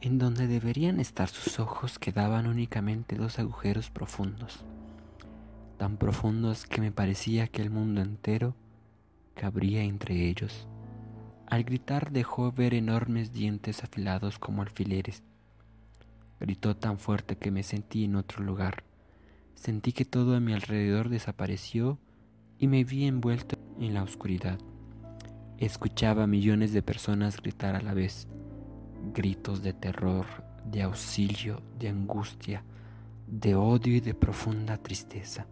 En 0.00 0.18
donde 0.18 0.46
deberían 0.46 1.00
estar 1.00 1.28
sus 1.28 1.58
ojos 1.58 1.98
quedaban 1.98 2.46
únicamente 2.46 3.16
dos 3.16 3.38
agujeros 3.38 3.90
profundos, 3.90 4.64
tan 5.78 5.96
profundos 5.96 6.66
que 6.66 6.80
me 6.80 6.92
parecía 6.92 7.46
que 7.48 7.62
el 7.62 7.70
mundo 7.70 8.02
entero 8.02 8.54
cabría 9.34 9.82
entre 9.82 10.28
ellos. 10.28 10.66
Al 11.46 11.64
gritar 11.64 12.10
dejó 12.10 12.52
ver 12.52 12.74
enormes 12.74 13.32
dientes 13.32 13.82
afilados 13.82 14.38
como 14.38 14.62
alfileres. 14.62 15.22
Gritó 16.40 16.76
tan 16.76 16.98
fuerte 16.98 17.36
que 17.36 17.50
me 17.50 17.62
sentí 17.62 18.04
en 18.04 18.16
otro 18.16 18.42
lugar. 18.42 18.84
Sentí 19.54 19.92
que 19.92 20.04
todo 20.04 20.36
a 20.36 20.40
mi 20.40 20.52
alrededor 20.52 21.08
desapareció 21.08 21.98
y 22.58 22.66
me 22.66 22.84
vi 22.84 23.04
envuelto 23.04 23.56
en 23.80 23.94
la 23.94 24.02
oscuridad. 24.02 24.58
Escuchaba 25.58 26.24
a 26.24 26.26
millones 26.26 26.72
de 26.72 26.82
personas 26.82 27.36
gritar 27.36 27.74
a 27.74 27.82
la 27.82 27.94
vez, 27.94 28.26
gritos 29.14 29.62
de 29.62 29.72
terror, 29.72 30.26
de 30.70 30.82
auxilio, 30.82 31.62
de 31.78 31.88
angustia, 31.88 32.64
de 33.26 33.54
odio 33.54 33.96
y 33.96 34.00
de 34.00 34.14
profunda 34.14 34.76
tristeza. 34.76 35.46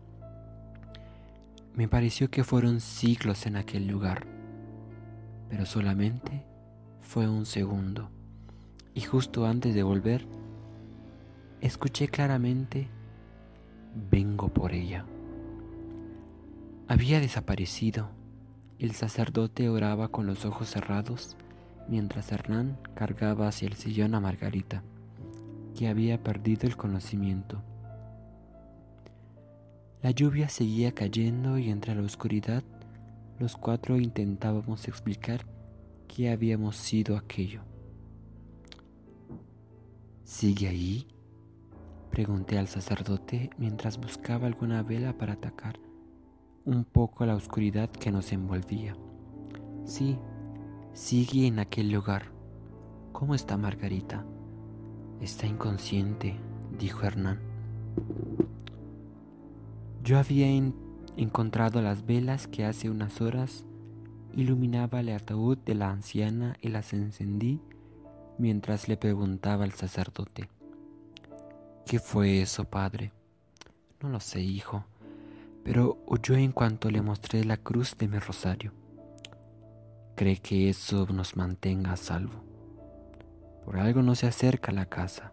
Me 1.75 1.89
pareció 1.89 2.31
que 2.31 2.45
fueron 2.45 2.81
siglos 2.81 3.47
en 3.47 3.57
aquel 3.57 3.87
lugar 3.87 4.27
pero 5.53 5.67
solamente 5.67 6.47
fue 7.03 7.29
un 7.29 7.45
segundo. 7.45 8.09
Y 8.95 9.03
justo 9.03 9.45
antes 9.45 9.75
de 9.75 9.83
volver, 9.83 10.25
escuché 11.61 12.09
claramente, 12.09 12.89
vengo 13.95 14.49
por 14.49 14.73
ella. 14.73 15.07
Había 16.89 17.21
desaparecido. 17.21 18.11
El 18.79 18.93
sacerdote 18.93 19.69
oraba 19.69 20.09
con 20.09 20.27
los 20.27 20.45
ojos 20.45 20.69
cerrados 20.71 21.37
mientras 21.89 22.33
Hernán 22.33 22.79
cargaba 22.95 23.49
hacia 23.49 23.69
el 23.69 23.75
sillón 23.75 24.15
a 24.15 24.21
Margarita, 24.21 24.83
que 25.77 25.89
había 25.89 26.23
perdido 26.23 26.67
el 26.67 26.77
conocimiento. 26.77 27.63
La 30.03 30.11
lluvia 30.11 30.49
seguía 30.49 30.93
cayendo 30.93 31.59
y 31.59 31.71
entre 31.71 31.95
la 31.95 32.03
oscuridad 32.03 32.65
los 33.39 33.57
cuatro 33.57 33.99
intentábamos 33.99 34.89
explicar 34.89 35.47
qué 36.09 36.31
habíamos 36.31 36.77
sido 36.77 37.17
aquello. 37.17 37.63
¿Sigue 40.25 40.69
ahí? 40.69 41.12
Pregunté 42.13 42.59
al 42.59 42.69
sacerdote 42.69 43.49
mientras 43.57 43.97
buscaba 43.97 44.47
alguna 44.47 44.83
vela 44.83 45.17
para 45.17 45.33
atacar 45.33 45.81
un 46.67 46.85
poco 46.85 47.25
la 47.25 47.35
oscuridad 47.35 47.89
que 47.89 48.13
nos 48.13 48.33
envolvía. 48.33 48.95
Sí, 49.87 50.19
sigue 50.93 51.47
en 51.47 51.59
aquel 51.59 51.91
lugar. 51.91 52.25
¿Cómo 53.13 53.35
está 53.35 53.57
Margarita? 53.57 54.27
Está 55.23 55.47
inconsciente, 55.47 56.37
dijo 56.79 57.07
Hernán. 57.07 57.41
Yo 60.05 60.19
había 60.19 60.49
encontrado 61.17 61.81
las 61.81 62.05
velas 62.05 62.47
que 62.47 62.67
hace 62.67 62.91
unas 62.91 63.23
horas 63.23 63.65
iluminaba 64.35 65.01
el 65.01 65.09
ataúd 65.09 65.57
de 65.57 65.75
la 65.75 65.91
anciana 65.91 66.57
y 66.61 66.69
las 66.69 66.93
encendí 66.93 67.63
mientras 68.37 68.87
le 68.87 68.99
preguntaba 68.99 69.65
al 69.65 69.73
sacerdote. 69.73 70.51
¿Qué 71.87 71.99
fue 71.99 72.41
eso, 72.41 72.65
padre? 72.65 73.13
No 74.01 74.09
lo 74.09 74.21
sé, 74.21 74.41
hijo, 74.41 74.85
pero 75.65 75.99
huyó 76.07 76.35
en 76.35 76.53
cuanto 76.53 76.91
le 76.91 77.03
mostré 77.03 77.45
la 77.45 77.57
cruz 77.57 77.97
de 77.97 78.09
mi 78.09 78.19
rosario. 78.19 78.73
cree 80.15 80.39
que 80.39 80.69
eso 80.69 81.07
nos 81.07 81.37
mantenga 81.37 81.93
a 81.93 81.97
salvo. 81.97 82.45
Por 83.65 83.79
algo 83.79 84.03
no 84.03 84.15
se 84.15 84.27
acerca 84.27 84.71
a 84.71 84.75
la 84.75 84.87
casa. 84.87 85.33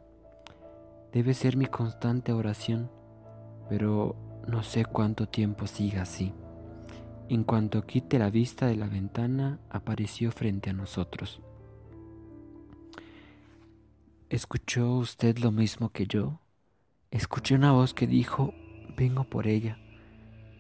Debe 1.12 1.34
ser 1.34 1.58
mi 1.58 1.66
constante 1.66 2.32
oración, 2.32 2.90
pero 3.70 4.16
no 4.48 4.64
sé 4.64 4.86
cuánto 4.86 5.28
tiempo 5.28 5.68
siga 5.68 6.04
así. 6.04 6.34
En 7.28 7.44
cuanto 7.44 7.86
quite 7.86 8.18
la 8.20 8.30
vista 8.30 8.68
de 8.68 8.76
la 8.76 8.88
ventana, 8.88 9.60
apareció 9.70 10.32
frente 10.32 10.70
a 10.70 10.74
nosotros. 10.74 11.42
¿Escuchó 14.30 14.98
usted 14.98 15.40
lo 15.40 15.52
mismo 15.52 15.90
que 15.90 16.06
yo? 16.06 16.40
Escuché 17.10 17.56
una 17.56 17.72
voz 17.72 17.96
que 17.96 18.06
dijo, 18.06 18.54
vengo 18.96 19.24
por 19.24 19.48
ella. 19.48 19.80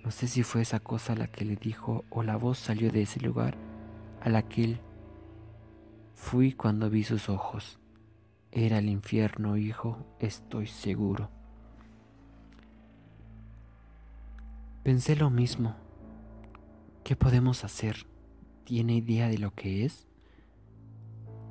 No 0.03 0.09
sé 0.09 0.27
si 0.27 0.41
fue 0.41 0.63
esa 0.63 0.79
cosa 0.79 1.13
la 1.13 1.27
que 1.27 1.45
le 1.45 1.55
dijo 1.55 2.03
o 2.09 2.23
la 2.23 2.35
voz 2.35 2.57
salió 2.57 2.91
de 2.91 3.03
ese 3.03 3.19
lugar 3.19 3.57
a 4.21 4.29
la 4.29 4.41
que 4.41 4.63
él 4.63 4.81
fui 6.15 6.53
cuando 6.53 6.89
vi 6.89 7.03
sus 7.03 7.29
ojos. 7.29 7.77
Era 8.51 8.79
el 8.79 8.89
infierno, 8.89 9.55
hijo, 9.55 10.03
estoy 10.17 10.65
seguro. 10.65 11.29
Pensé 14.81 15.15
lo 15.15 15.29
mismo. 15.29 15.75
¿Qué 17.03 17.15
podemos 17.15 17.63
hacer? 17.63 18.07
¿Tiene 18.63 18.95
idea 18.95 19.27
de 19.27 19.37
lo 19.37 19.53
que 19.53 19.85
es? 19.85 20.07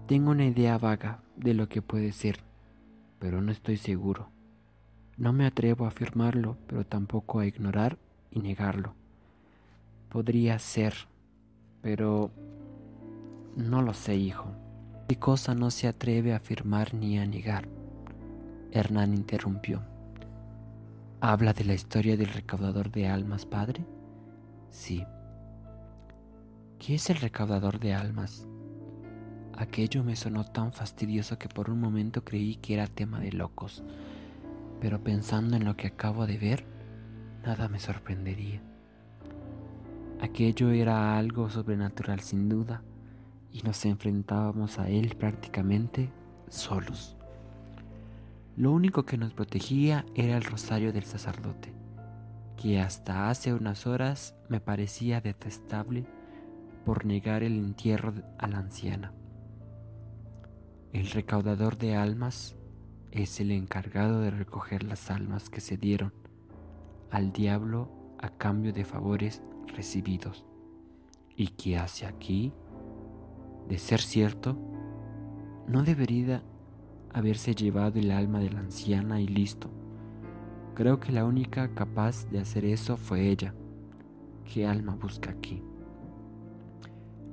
Tengo 0.09 0.33
una 0.33 0.47
idea 0.47 0.79
vaga 0.79 1.23
de 1.39 1.55
lo 1.55 1.69
que 1.69 1.83
puede 1.83 2.13
ser, 2.13 2.41
pero 3.19 3.41
no 3.41 3.53
estoy 3.53 3.77
seguro. 3.77 4.31
No 5.17 5.33
me 5.33 5.47
atrevo 5.47 5.85
a 5.85 5.89
afirmarlo, 5.89 6.57
pero 6.67 6.85
tampoco 6.85 7.41
a 7.41 7.47
ignorar 7.47 7.99
y 8.31 8.41
negarlo. 8.41 8.95
Podría 10.09 10.59
ser, 10.59 10.95
pero 11.83 12.31
no 13.57 13.83
lo 13.83 13.95
sé, 13.95 14.17
hijo. 14.17 14.53
¿Qué 15.09 15.17
cosa 15.17 15.55
no 15.55 15.71
se 15.71 15.89
atreve 15.89 16.33
a 16.33 16.37
afirmar 16.37 16.95
ni 16.95 17.19
a 17.19 17.27
negar? 17.27 17.69
Hernán 18.71 19.15
interrumpió. 19.15 19.83
¿Habla 21.21 21.53
de 21.53 21.65
la 21.65 21.75
historia 21.75 22.17
del 22.17 22.29
recaudador 22.29 22.91
de 22.91 23.09
almas, 23.09 23.47
padre? 23.47 23.85
Sí. 24.71 25.05
¿Qué 26.79 26.95
es 26.95 27.11
el 27.11 27.17
recaudador 27.17 27.81
de 27.81 27.95
almas? 27.95 28.47
Aquello 29.59 30.05
me 30.05 30.17
sonó 30.17 30.45
tan 30.45 30.73
fastidioso 30.73 31.39
que 31.39 31.49
por 31.49 31.69
un 31.69 31.81
momento 31.81 32.25
creí 32.25 32.57
que 32.57 32.75
era 32.75 32.87
tema 32.87 33.21
de 33.21 33.33
locos 33.33 33.83
pero 34.81 35.03
pensando 35.03 35.57
en 35.57 35.65
lo 35.65 35.77
que 35.77 35.89
acabo 35.89 36.27
de 36.27 36.39
ver, 36.39 36.65
nada 37.45 37.69
me 37.69 37.79
sorprendería. 37.79 38.63
Aquello 40.21 40.71
era 40.71 41.17
algo 41.17 41.51
sobrenatural 41.51 42.21
sin 42.21 42.49
duda, 42.49 42.83
y 43.53 43.63
nos 43.63 43.85
enfrentábamos 43.85 44.79
a 44.79 44.89
él 44.89 45.17
prácticamente 45.17 46.11
solos. 46.49 47.17
Lo 48.57 48.73
único 48.73 49.05
que 49.05 49.17
nos 49.17 49.33
protegía 49.33 50.05
era 50.15 50.37
el 50.37 50.45
rosario 50.45 50.93
del 50.93 51.05
sacerdote, 51.05 51.73
que 52.57 52.81
hasta 52.81 53.31
hace 53.31 53.55
unas 53.55 53.87
horas 53.87 54.35
me 54.49 54.61
parecía 54.61 55.21
detestable 55.21 56.05
por 56.85 57.05
negar 57.05 57.43
el 57.43 57.57
entierro 57.57 58.13
a 58.39 58.49
la 58.49 58.59
anciana. 58.59 59.13
El 60.93 61.11
recaudador 61.11 61.77
de 61.77 61.97
almas 61.97 62.57
es 63.11 63.41
el 63.41 63.51
encargado 63.51 64.23
de 64.23 64.31
recoger 64.31 64.85
las 64.85 65.11
almas 65.11 65.51
que 65.51 65.61
se 65.61 65.77
dieron 65.77 66.15
al 67.11 67.31
diablo 67.31 67.91
a 68.19 68.31
cambio 68.31 68.73
de 68.73 68.87
favores 68.87 69.43
recibidos. 69.67 70.47
¿Y 71.37 71.49
qué 71.49 71.77
hace 71.77 72.07
aquí? 72.07 72.55
De 73.69 73.77
ser 73.77 74.01
cierto, 74.01 74.57
no 75.67 75.83
debería 75.83 76.43
haberse 77.13 77.55
llevado 77.55 77.99
el 77.99 78.11
alma 78.11 78.41
de 78.41 78.51
la 78.51 78.61
anciana 78.61 79.21
y 79.21 79.29
listo. 79.29 79.69
Creo 80.75 81.01
que 81.01 81.13
la 81.13 81.27
única 81.27 81.75
capaz 81.75 82.27
de 82.31 82.41
hacer 82.41 82.65
eso 82.65 82.97
fue 82.97 83.29
ella. 83.29 83.55
¿Qué 84.51 84.67
alma 84.67 84.95
busca 84.95 85.31
aquí? 85.33 85.63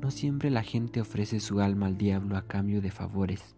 No 0.05 0.11
siempre 0.11 0.51
la 0.51 0.61
gente 0.61 1.01
ofrece 1.01 1.39
su 1.39 1.61
alma 1.61 1.87
al 1.87 1.97
diablo 1.97 2.37
a 2.37 2.43
cambio 2.43 2.79
de 2.79 2.91
favores 2.91 3.55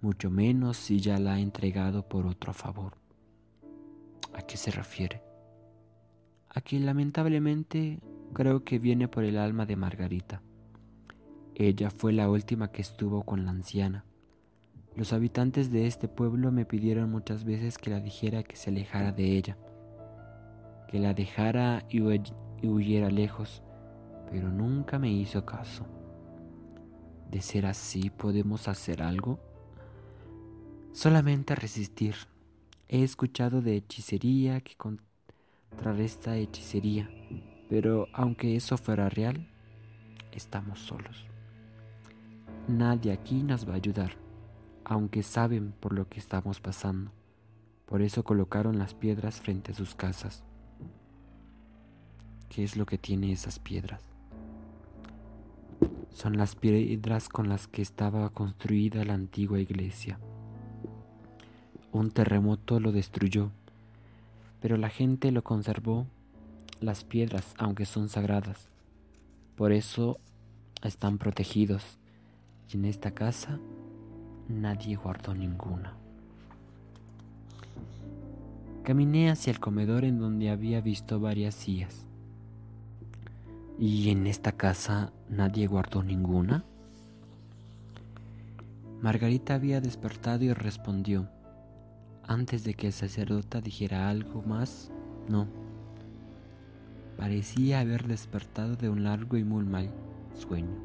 mucho 0.00 0.28
menos 0.28 0.76
si 0.76 0.98
ya 0.98 1.20
la 1.20 1.34
ha 1.34 1.38
entregado 1.38 2.08
por 2.08 2.26
otro 2.26 2.52
favor. 2.52 2.94
¿A 4.34 4.42
qué 4.42 4.56
se 4.56 4.72
refiere? 4.72 5.22
A 6.48 6.62
que 6.62 6.80
lamentablemente 6.80 8.00
creo 8.32 8.64
que 8.64 8.80
viene 8.80 9.06
por 9.06 9.22
el 9.22 9.38
alma 9.38 9.64
de 9.64 9.76
Margarita. 9.76 10.42
Ella 11.54 11.90
fue 11.90 12.12
la 12.12 12.28
última 12.28 12.72
que 12.72 12.82
estuvo 12.82 13.22
con 13.22 13.44
la 13.44 13.52
anciana. 13.52 14.04
Los 14.96 15.12
habitantes 15.12 15.70
de 15.70 15.86
este 15.86 16.08
pueblo 16.08 16.50
me 16.50 16.64
pidieron 16.64 17.08
muchas 17.08 17.44
veces 17.44 17.78
que 17.78 17.90
la 17.90 18.00
dijera 18.00 18.42
que 18.42 18.56
se 18.56 18.70
alejara 18.70 19.12
de 19.12 19.36
ella, 19.36 19.56
que 20.88 20.98
la 20.98 21.14
dejara 21.14 21.86
y 21.88 22.00
huyera 22.66 23.10
lejos, 23.10 23.62
pero 24.32 24.48
nunca 24.48 24.98
me 24.98 25.12
hizo 25.12 25.44
caso. 25.44 25.86
De 27.30 27.40
ser 27.40 27.66
así, 27.66 28.10
¿podemos 28.10 28.66
hacer 28.66 29.02
algo? 29.02 29.38
solamente 30.92 31.54
resistir. 31.54 32.14
He 32.88 33.02
escuchado 33.02 33.62
de 33.62 33.76
hechicería 33.76 34.60
que 34.60 34.76
contrarresta 34.76 36.36
hechicería, 36.36 37.08
pero 37.68 38.06
aunque 38.12 38.56
eso 38.56 38.76
fuera 38.76 39.08
real, 39.08 39.48
estamos 40.30 40.80
solos. 40.80 41.26
Nadie 42.68 43.12
aquí 43.12 43.42
nos 43.42 43.66
va 43.66 43.72
a 43.72 43.76
ayudar, 43.76 44.16
aunque 44.84 45.22
saben 45.22 45.72
por 45.72 45.94
lo 45.94 46.08
que 46.08 46.20
estamos 46.20 46.60
pasando. 46.60 47.10
Por 47.86 48.02
eso 48.02 48.22
colocaron 48.22 48.78
las 48.78 48.94
piedras 48.94 49.40
frente 49.40 49.72
a 49.72 49.74
sus 49.74 49.94
casas. 49.94 50.44
¿Qué 52.48 52.62
es 52.62 52.76
lo 52.76 52.84
que 52.84 52.98
tiene 52.98 53.32
esas 53.32 53.58
piedras? 53.58 54.11
Son 56.12 56.36
las 56.36 56.54
piedras 56.54 57.28
con 57.28 57.48
las 57.48 57.68
que 57.68 57.82
estaba 57.82 58.28
construida 58.30 59.04
la 59.04 59.14
antigua 59.14 59.58
iglesia. 59.58 60.18
Un 61.90 62.10
terremoto 62.10 62.80
lo 62.80 62.92
destruyó, 62.92 63.50
pero 64.60 64.76
la 64.76 64.88
gente 64.88 65.32
lo 65.32 65.42
conservó, 65.42 66.06
las 66.80 67.04
piedras, 67.04 67.54
aunque 67.58 67.86
son 67.86 68.08
sagradas. 68.08 68.68
Por 69.56 69.72
eso 69.72 70.18
están 70.82 71.18
protegidos. 71.18 71.98
Y 72.70 72.76
en 72.76 72.84
esta 72.84 73.12
casa 73.12 73.58
nadie 74.48 74.96
guardó 74.96 75.34
ninguna. 75.34 75.94
Caminé 78.82 79.30
hacia 79.30 79.52
el 79.52 79.60
comedor 79.60 80.04
en 80.04 80.18
donde 80.18 80.50
había 80.50 80.80
visto 80.80 81.20
varias 81.20 81.54
sillas. 81.54 82.06
¿Y 83.78 84.10
en 84.10 84.26
esta 84.26 84.52
casa 84.52 85.12
nadie 85.28 85.66
guardó 85.66 86.02
ninguna? 86.02 86.64
Margarita 89.00 89.54
había 89.54 89.80
despertado 89.80 90.44
y 90.44 90.52
respondió, 90.52 91.28
antes 92.26 92.62
de 92.64 92.74
que 92.74 92.88
el 92.88 92.92
sacerdote 92.92 93.60
dijera 93.60 94.08
algo 94.08 94.42
más, 94.42 94.92
no. 95.28 95.48
Parecía 97.16 97.80
haber 97.80 98.06
despertado 98.06 98.76
de 98.76 98.88
un 98.88 99.02
largo 99.04 99.36
y 99.36 99.44
muy 99.44 99.64
mal 99.64 99.90
sueño. 100.34 100.76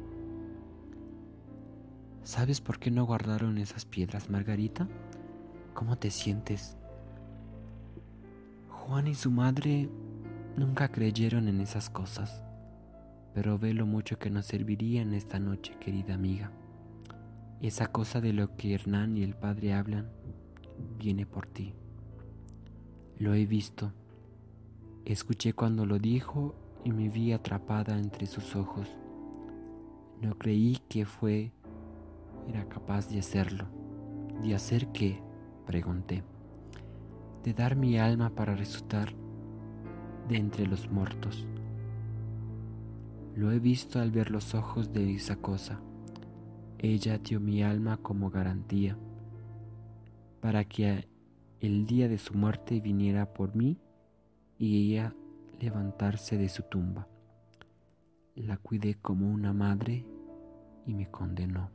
¿Sabes 2.24 2.60
por 2.60 2.78
qué 2.78 2.90
no 2.90 3.04
guardaron 3.04 3.56
esas 3.58 3.84
piedras, 3.84 4.28
Margarita? 4.28 4.88
¿Cómo 5.74 5.96
te 5.96 6.10
sientes? 6.10 6.76
Juan 8.68 9.06
y 9.06 9.14
su 9.14 9.30
madre 9.30 9.88
nunca 10.56 10.88
creyeron 10.88 11.48
en 11.48 11.60
esas 11.60 11.88
cosas, 11.88 12.42
pero 13.34 13.58
ve 13.58 13.74
lo 13.74 13.86
mucho 13.86 14.18
que 14.18 14.30
nos 14.30 14.46
serviría 14.46 15.02
en 15.02 15.14
esta 15.14 15.38
noche, 15.38 15.76
querida 15.80 16.14
amiga. 16.14 16.50
Esa 17.60 17.88
cosa 17.88 18.20
de 18.20 18.32
lo 18.32 18.56
que 18.56 18.74
Hernán 18.74 19.16
y 19.16 19.22
el 19.22 19.34
padre 19.34 19.74
hablan 19.74 20.08
viene 20.98 21.26
por 21.26 21.46
ti. 21.46 21.74
Lo 23.18 23.34
he 23.34 23.46
visto. 23.46 23.92
Escuché 25.04 25.52
cuando 25.52 25.86
lo 25.86 25.98
dijo 25.98 26.54
y 26.84 26.92
me 26.92 27.08
vi 27.08 27.32
atrapada 27.32 27.98
entre 27.98 28.26
sus 28.26 28.54
ojos. 28.54 28.88
No 30.20 30.38
creí 30.38 30.78
que 30.88 31.04
fue 31.04 31.52
era 32.48 32.64
capaz 32.68 33.08
de 33.08 33.18
hacerlo. 33.18 33.66
¿De 34.42 34.54
hacer 34.54 34.88
qué? 34.88 35.20
pregunté. 35.66 36.22
De 37.44 37.52
dar 37.52 37.76
mi 37.76 37.98
alma 37.98 38.30
para 38.30 38.54
resucitar 38.54 39.12
de 40.28 40.36
entre 40.36 40.66
los 40.66 40.90
muertos. 40.90 41.46
Lo 43.38 43.52
he 43.52 43.60
visto 43.60 44.00
al 44.00 44.10
ver 44.10 44.32
los 44.32 44.56
ojos 44.56 44.92
de 44.92 45.14
esa 45.14 45.36
cosa. 45.36 45.78
Ella 46.76 47.18
dio 47.18 47.38
mi 47.38 47.62
alma 47.62 47.96
como 47.98 48.30
garantía 48.30 48.98
para 50.40 50.64
que 50.64 51.06
el 51.60 51.86
día 51.86 52.08
de 52.08 52.18
su 52.18 52.34
muerte 52.34 52.80
viniera 52.80 53.32
por 53.32 53.54
mí 53.54 53.78
y 54.58 54.90
ella 54.90 55.14
levantarse 55.60 56.36
de 56.36 56.48
su 56.48 56.64
tumba. 56.64 57.06
la 58.34 58.56
cuidé 58.56 58.96
como 58.96 59.30
una 59.30 59.52
madre 59.52 60.04
y 60.84 60.94
me 60.94 61.08
condenó. 61.08 61.70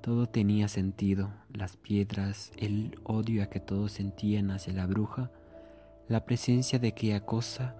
Todo 0.00 0.26
tenía 0.26 0.68
sentido, 0.68 1.34
las 1.52 1.76
piedras, 1.76 2.50
el 2.56 2.98
odio 3.04 3.42
a 3.42 3.48
que 3.48 3.60
todos 3.60 3.92
sentían 3.92 4.52
hacia 4.52 4.72
la 4.72 4.86
bruja, 4.86 5.30
la 6.08 6.24
presencia 6.24 6.78
de 6.78 6.88
aquella 6.88 7.26
cosa 7.26 7.79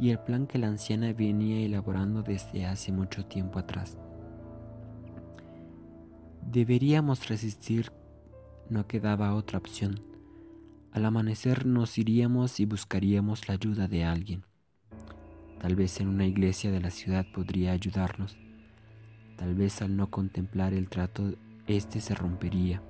y 0.00 0.10
el 0.10 0.18
plan 0.18 0.46
que 0.46 0.58
la 0.58 0.68
anciana 0.68 1.12
venía 1.12 1.60
elaborando 1.60 2.22
desde 2.22 2.64
hace 2.64 2.90
mucho 2.90 3.26
tiempo 3.26 3.58
atrás. 3.58 3.98
Deberíamos 6.50 7.28
resistir, 7.28 7.92
no 8.70 8.86
quedaba 8.86 9.34
otra 9.34 9.58
opción. 9.58 10.00
Al 10.92 11.04
amanecer 11.04 11.66
nos 11.66 11.98
iríamos 11.98 12.58
y 12.60 12.64
buscaríamos 12.64 13.46
la 13.46 13.54
ayuda 13.54 13.88
de 13.88 14.04
alguien. 14.04 14.44
Tal 15.60 15.76
vez 15.76 16.00
en 16.00 16.08
una 16.08 16.26
iglesia 16.26 16.70
de 16.70 16.80
la 16.80 16.90
ciudad 16.90 17.26
podría 17.34 17.72
ayudarnos. 17.72 18.38
Tal 19.36 19.54
vez 19.54 19.82
al 19.82 19.96
no 19.96 20.10
contemplar 20.10 20.72
el 20.72 20.88
trato, 20.88 21.34
éste 21.66 22.00
se 22.00 22.14
rompería. 22.14 22.82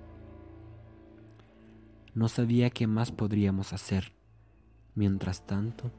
No 2.15 2.29
sabía 2.29 2.71
qué 2.71 2.87
más 2.87 3.11
podríamos 3.11 3.73
hacer. 3.73 4.13
Mientras 4.95 5.45
tanto, 5.47 5.91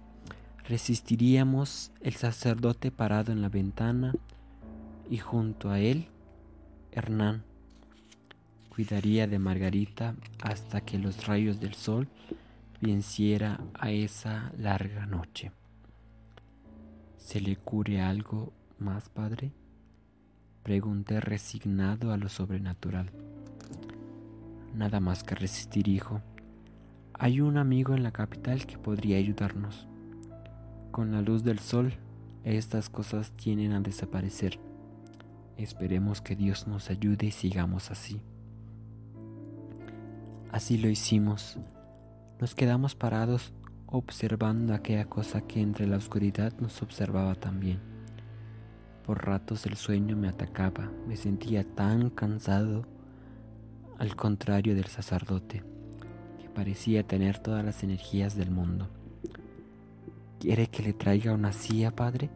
resistiríamos 0.71 1.91
el 1.99 2.13
sacerdote 2.13 2.91
parado 2.91 3.33
en 3.33 3.41
la 3.41 3.49
ventana 3.49 4.13
y 5.09 5.17
junto 5.17 5.69
a 5.69 5.81
él, 5.81 6.07
Hernán 6.93 7.43
cuidaría 8.69 9.27
de 9.27 9.37
Margarita 9.37 10.15
hasta 10.41 10.79
que 10.79 10.97
los 10.97 11.27
rayos 11.27 11.59
del 11.59 11.73
sol 11.73 12.07
venciera 12.79 13.59
a 13.73 13.91
esa 13.91 14.53
larga 14.57 15.05
noche. 15.05 15.51
¿Se 17.17 17.41
le 17.41 17.57
cure 17.57 17.99
algo 17.99 18.53
más, 18.79 19.09
padre? 19.09 19.51
Pregunté 20.63 21.19
resignado 21.19 22.13
a 22.13 22.17
lo 22.17 22.29
sobrenatural. 22.29 23.11
Nada 24.73 25.01
más 25.01 25.25
que 25.25 25.35
resistir, 25.35 25.89
hijo. 25.89 26.21
Hay 27.11 27.41
un 27.41 27.57
amigo 27.57 27.93
en 27.93 28.03
la 28.03 28.11
capital 28.11 28.65
que 28.65 28.77
podría 28.77 29.17
ayudarnos. 29.17 29.90
Con 30.91 31.13
la 31.13 31.21
luz 31.21 31.43
del 31.43 31.59
sol, 31.59 31.93
estas 32.43 32.89
cosas 32.89 33.31
tienen 33.37 33.71
a 33.71 33.79
desaparecer. 33.79 34.59
Esperemos 35.55 36.19
que 36.19 36.35
Dios 36.35 36.67
nos 36.67 36.89
ayude 36.89 37.27
y 37.27 37.31
sigamos 37.31 37.91
así. 37.91 38.21
Así 40.51 40.77
lo 40.77 40.89
hicimos. 40.89 41.57
Nos 42.41 42.55
quedamos 42.55 42.95
parados 42.95 43.53
observando 43.87 44.73
aquella 44.73 45.05
cosa 45.05 45.39
que 45.41 45.61
entre 45.61 45.87
la 45.87 45.95
oscuridad 45.95 46.51
nos 46.59 46.81
observaba 46.81 47.35
también. 47.35 47.79
Por 49.05 49.25
ratos 49.25 49.65
el 49.65 49.77
sueño 49.77 50.17
me 50.17 50.27
atacaba, 50.27 50.91
me 51.07 51.15
sentía 51.15 51.63
tan 51.63 52.09
cansado, 52.09 52.85
al 53.97 54.17
contrario 54.17 54.75
del 54.75 54.87
sacerdote, 54.87 55.63
que 56.41 56.49
parecía 56.49 57.07
tener 57.07 57.39
todas 57.39 57.63
las 57.63 57.81
energías 57.81 58.35
del 58.35 58.51
mundo. 58.51 58.89
¿Quiere 60.41 60.65
que 60.65 60.81
le 60.81 60.93
traiga 60.93 61.35
una 61.35 61.53
silla, 61.53 61.91
padre? 61.91 62.31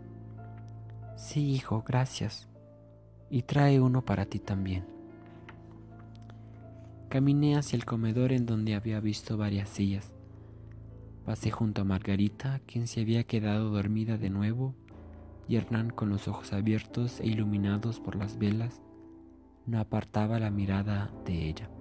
Sí, 1.17 1.49
hijo, 1.49 1.83
gracias. 1.83 2.47
Y 3.31 3.41
trae 3.41 3.81
uno 3.81 4.05
para 4.05 4.27
ti 4.27 4.37
también. 4.37 4.85
Caminé 7.09 7.57
hacia 7.57 7.77
el 7.77 7.83
comedor 7.83 8.31
en 8.31 8.45
donde 8.45 8.75
había 8.75 8.99
visto 8.99 9.37
varias 9.37 9.69
sillas. 9.69 10.11
Pasé 11.25 11.49
junto 11.49 11.81
a 11.81 11.83
Margarita, 11.83 12.61
quien 12.67 12.85
se 12.85 13.01
había 13.01 13.23
quedado 13.23 13.71
dormida 13.71 14.19
de 14.19 14.29
nuevo, 14.29 14.75
y 15.47 15.55
Hernán, 15.55 15.89
con 15.89 16.09
los 16.09 16.27
ojos 16.27 16.53
abiertos 16.53 17.19
e 17.21 17.25
iluminados 17.25 17.99
por 17.99 18.15
las 18.15 18.37
velas, 18.37 18.83
no 19.65 19.79
apartaba 19.79 20.37
la 20.39 20.51
mirada 20.51 21.11
de 21.25 21.49
ella. 21.49 21.71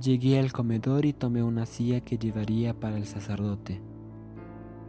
Llegué 0.00 0.38
al 0.38 0.52
comedor 0.52 1.06
y 1.06 1.12
tomé 1.12 1.42
una 1.42 1.66
silla 1.66 2.00
que 2.00 2.18
llevaría 2.18 2.78
para 2.78 2.96
el 2.96 3.06
sacerdote. 3.06 3.80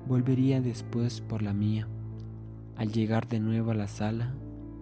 Volvería 0.08 0.62
después 0.62 1.22
por 1.22 1.42
la 1.42 1.54
mía. 1.54 1.88
Al 2.76 2.92
llegar 2.92 3.28
de 3.28 3.40
nuevo 3.40 3.72
a 3.72 3.76
la 3.76 3.88
sala, 3.88 4.36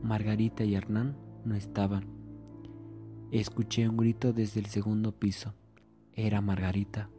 Margarita 0.04 0.64
y 0.66 0.76
Hernán 0.76 1.16
no 1.46 1.56
estaban. 1.56 2.06
Escuché 3.32 3.88
un 3.88 3.96
grito 3.96 4.34
desde 4.34 4.60
el 4.60 4.66
segundo 4.66 5.14
piso. 5.14 5.54
Era 6.14 6.42
Margarita, 6.42 7.10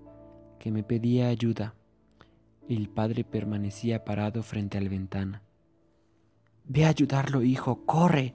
que 0.59 0.71
me 0.71 0.83
pedía 0.83 1.29
ayuda. 1.29 1.75
El 2.69 2.91
padre 2.91 3.25
permanecía 3.25 4.05
parado 4.05 4.43
frente 4.43 4.77
a 4.77 4.81
la 4.81 4.91
ventana. 4.91 5.43
Ve 6.65 6.85
a 6.85 6.89
ayudarlo, 6.91 7.43
hijo, 7.43 7.87
corre. 7.87 8.35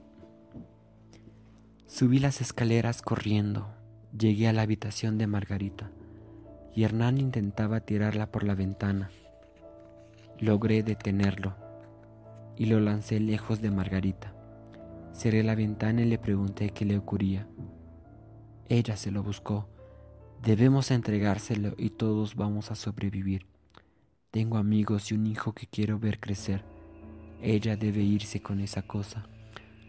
Subí 1.86 2.18
las 2.18 2.40
escaleras 2.40 3.02
corriendo. 3.02 3.68
Llegué 4.16 4.46
a 4.46 4.52
la 4.52 4.62
habitación 4.62 5.18
de 5.18 5.26
Margarita 5.26 5.90
y 6.72 6.84
Hernán 6.84 7.18
intentaba 7.18 7.80
tirarla 7.80 8.30
por 8.30 8.44
la 8.44 8.54
ventana. 8.54 9.10
Logré 10.38 10.84
detenerlo 10.84 11.56
y 12.56 12.66
lo 12.66 12.78
lancé 12.78 13.18
lejos 13.18 13.60
de 13.60 13.72
Margarita. 13.72 14.32
Cerré 15.12 15.42
la 15.42 15.56
ventana 15.56 16.02
y 16.02 16.04
le 16.04 16.18
pregunté 16.18 16.70
qué 16.70 16.84
le 16.84 16.96
ocurría. 16.96 17.48
Ella 18.68 18.96
se 18.96 19.10
lo 19.10 19.24
buscó. 19.24 19.68
Debemos 20.42 20.92
entregárselo 20.92 21.74
y 21.76 21.90
todos 21.90 22.36
vamos 22.36 22.70
a 22.70 22.76
sobrevivir. 22.76 23.46
Tengo 24.30 24.58
amigos 24.58 25.10
y 25.10 25.14
un 25.14 25.26
hijo 25.26 25.54
que 25.54 25.66
quiero 25.66 25.98
ver 25.98 26.20
crecer. 26.20 26.64
Ella 27.42 27.76
debe 27.76 28.02
irse 28.02 28.40
con 28.40 28.60
esa 28.60 28.82
cosa. 28.82 29.26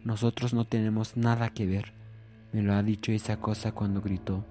Nosotros 0.03 0.55
no 0.55 0.65
tenemos 0.65 1.15
nada 1.15 1.49
que 1.49 1.67
ver. 1.67 1.93
Me 2.55 2.61
lo 2.61 2.73
ha 2.73 2.83
dicho 2.83 3.11
esa 3.11 3.35
cosa 3.35 3.73
cuando 3.73 3.99
gritó. 3.99 4.45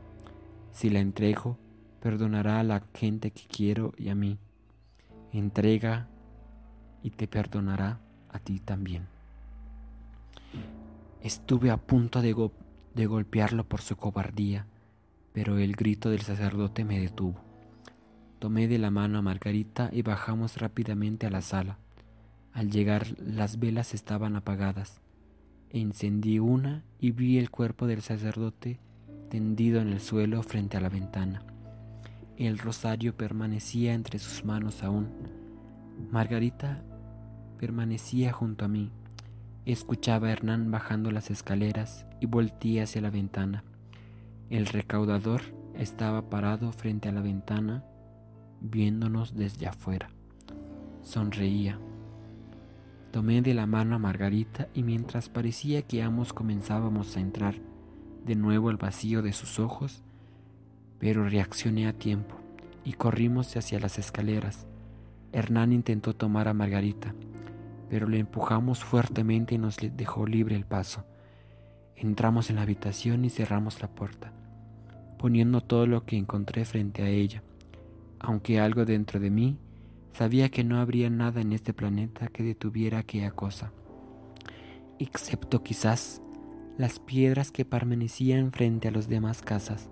Si 0.73 0.91
la 0.91 1.01
entrego, 1.01 1.57
perdonará 2.03 2.61
a 2.61 2.63
la 2.63 2.83
gente 2.93 3.31
que 3.31 3.45
quiero 3.47 3.95
y 3.97 4.11
a 4.11 4.15
mí. 4.15 4.37
Entrega 5.33 6.07
y 7.03 7.09
te 7.09 7.27
perdonará 7.27 8.01
a 8.29 8.39
ti 8.41 8.61
también. 8.61 9.07
Estuve 11.23 11.71
a 11.71 11.79
punto 11.79 12.21
de, 12.21 12.35
golpearlo 13.07 13.65
por 13.65 13.81
su 13.81 13.97
cobardía, 13.97 14.67
pero 15.33 15.57
el 15.57 15.75
grito 15.75 16.11
del 16.11 16.21
sacerdote 16.21 16.85
me 16.85 17.01
detuvo. 17.01 17.41
Tomé 18.39 18.69
de 18.69 18.77
la 18.77 18.91
mano 18.91 19.17
a 19.17 19.23
Margarita 19.23 19.89
y 19.91 20.03
bajamos 20.03 20.59
rápidamente 20.59 21.27
a 21.27 21.31
la 21.31 21.41
sala. 21.41 21.79
Al 22.53 22.71
llegar 22.71 23.19
las 23.19 23.59
velas 23.59 23.95
estaban 23.95 24.37
apagadas. 24.37 25.01
Encendí 25.75 26.39
una 26.39 26.85
y 27.01 27.11
vi 27.11 27.37
el 27.37 27.51
cuerpo 27.51 27.89
del 27.89 28.01
sacerdote 28.01 28.79
tendido 29.29 29.81
en 29.81 29.89
el 29.89 29.99
suelo 29.99 30.41
frente 30.45 30.77
a 30.77 30.81
la 30.81 30.89
ventana. 30.89 31.43
El 32.37 32.59
rosario 32.59 33.17
permanecía 33.17 33.93
entre 33.93 34.21
sus 34.21 34.45
manos 34.45 34.85
aún. 34.85 35.09
Margarita 36.13 36.81
permanecía 37.59 38.33
junto 38.33 38.65
a 38.65 38.69
mí. 38.69 38.93
Escuchaba 39.67 40.29
a 40.29 40.31
Hernán 40.31 40.71
bajando 40.71 41.11
las 41.11 41.33
escaleras 41.33 42.07
y 42.21 42.27
volteé 42.27 42.83
hacia 42.83 43.03
la 43.03 43.11
ventana. 43.11 43.65
El 44.51 44.67
recaudador 44.67 45.43
estaba 45.75 46.31
parado 46.31 46.71
frente 46.71 47.09
a 47.09 47.13
la 47.13 47.21
ventana, 47.21 47.83
viéndonos 48.61 49.35
desde 49.35 49.67
afuera. 49.67 50.09
Sonreía. 51.03 51.81
Tomé 53.15 53.43
de 53.43 53.55
la 53.55 53.67
mano 53.67 53.95
a 53.95 54.01
Margarita 54.01 54.67
y 54.75 54.83
mientras 54.83 55.29
parecía 55.29 55.83
que 55.83 56.03
ambos 56.03 56.33
comenzábamos 56.33 57.17
a 57.17 57.21
entrar 57.21 57.55
de 58.27 58.35
nuevo 58.35 58.71
al 58.71 58.77
vacío 58.77 59.23
de 59.23 59.33
sus 59.33 59.61
ojos, 59.61 60.03
pero 60.99 61.25
reaccioné 61.29 61.87
a 61.87 61.93
tiempo 61.93 62.35
y 62.85 62.95
corrimos 62.95 63.57
hacia 63.57 63.79
las 63.79 64.01
escaleras. 64.01 64.67
Hernán 65.31 65.73
intentó 65.73 66.17
tomar 66.17 66.49
a 66.49 66.55
Margarita, 66.55 67.15
pero 67.89 68.09
le 68.09 68.19
empujamos 68.19 68.83
fuertemente 68.83 69.55
y 69.55 69.59
nos 69.59 69.77
dejó 69.77 70.27
libre 70.27 70.57
el 70.57 70.67
paso. 70.67 71.05
Entramos 71.95 72.51
en 72.51 72.57
la 72.57 72.63
habitación 72.63 73.25
y 73.25 73.31
cerramos 73.31 73.81
la 73.81 73.87
puerta, 73.87 74.33
poniendo 75.21 75.61
todo 75.61 75.87
lo 75.87 76.05
que 76.05 76.17
encontré 76.17 76.65
frente 76.65 77.05
a 77.05 77.09
ella, 77.11 77.45
aunque 78.19 78.59
algo 78.59 78.85
dentro 78.85 79.21
de 79.21 79.31
mí 79.31 79.57
sabía 80.15 80.49
que 80.49 80.65
no 80.65 80.79
habría 80.79 81.11
nada 81.11 81.43
en 81.43 81.53
este 81.53 81.75
planeta 81.75 82.29
que 82.29 82.43
detuviera 82.43 82.99
aquella 83.01 83.33
cosa, 83.33 83.73
excepto 84.99 85.63
quizás 85.63 86.23
las 86.79 86.99
piedras 86.99 87.53
que 87.53 87.67
permanecían 87.67 88.51
frente 88.51 88.89
a 88.89 88.91
las 88.91 89.09
demás 89.09 89.43
casas. 89.43 89.91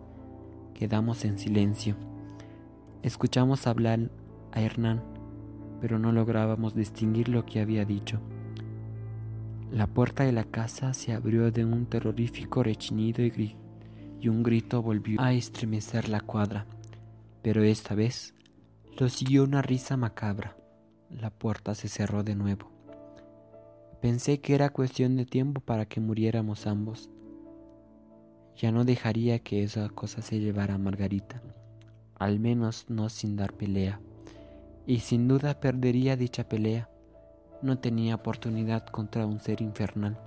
Quedamos 0.75 1.25
en 1.25 1.39
silencio. 1.39 1.97
Escuchamos 3.03 3.67
hablar 3.67 4.11
a 4.53 4.63
Hernán 4.63 5.13
pero 5.83 5.99
no 5.99 6.13
lográbamos 6.13 6.77
distinguir 6.77 7.29
lo 7.29 7.45
que 7.45 7.59
había 7.59 7.85
dicho. 7.85 8.21
La 9.73 9.89
puerta 9.89 10.23
de 10.23 10.31
la 10.31 10.45
casa 10.45 10.95
se 10.95 11.13
abrió 11.13 11.51
de 11.51 11.65
un 11.65 11.87
terrorífico 11.87 12.63
rechinido 12.63 13.25
y, 13.25 13.57
y 14.21 14.29
un 14.29 14.45
grito 14.45 14.81
volvió 14.81 15.21
a 15.21 15.33
estremecer 15.33 16.09
la 16.09 16.21
cuadra, 16.21 16.67
pero 17.43 17.65
esta 17.65 17.97
vez 17.97 18.33
lo 18.99 19.09
siguió 19.09 19.45
una 19.45 19.63
risa 19.63 19.97
macabra. 19.97 20.57
la 21.09 21.31
puerta 21.31 21.75
se 21.75 21.89
cerró 21.89 22.23
de 22.23 22.35
nuevo. 22.35 22.71
Pensé 24.01 24.41
que 24.41 24.55
era 24.55 24.71
cuestión 24.71 25.17
de 25.17 25.27
tiempo 25.27 25.61
para 25.61 25.87
que 25.87 26.01
muriéramos 26.01 26.67
ambos. 26.67 27.11
Ya 28.57 28.71
no 28.71 28.85
dejaría 28.85 29.39
que 29.39 29.63
esa 29.63 29.89
cosa 29.89 30.23
se 30.23 30.41
llevara 30.41 30.75
a 30.75 30.79
Margarita, 30.79 31.43
al 32.19 32.39
menos 32.39 32.87
no 32.89 33.09
sin 33.09 33.37
dar 33.37 33.55
pelea, 33.55 34.01
y 34.87 35.01
sin 35.01 35.27
duda 35.29 35.61
perdería 35.61 36.17
dicha 36.17 36.49
pelea. 36.49 36.89
No 37.63 37.79
tenía 37.79 38.17
oportunidad 38.17 38.87
contra 38.87 39.27
un 39.27 39.41
ser 39.41 39.63
infernal, 39.63 40.19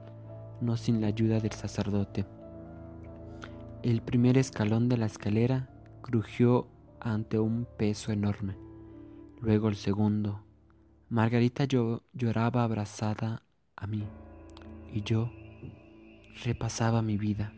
no 0.61 0.78
sin 0.78 1.01
la 1.01 1.07
ayuda 1.07 1.39
del 1.39 1.51
sacerdote. 1.51 2.26
El 3.84 4.01
primer 4.01 4.38
escalón 4.38 4.89
de 4.89 4.97
la 4.97 5.05
escalera 5.05 5.70
crujió 6.01 6.68
ante 6.99 7.39
un 7.39 7.67
peso 7.77 8.11
enorme. 8.11 8.55
Luego 9.41 9.69
el 9.69 9.75
segundo. 9.75 10.43
Margarita 11.09 11.65
lloraba 11.65 12.63
abrazada 12.63 13.43
a 13.75 13.87
mí 13.87 14.03
y 14.93 15.01
yo 15.03 15.31
repasaba 16.43 17.01
mi 17.01 17.17
vida. 17.17 17.53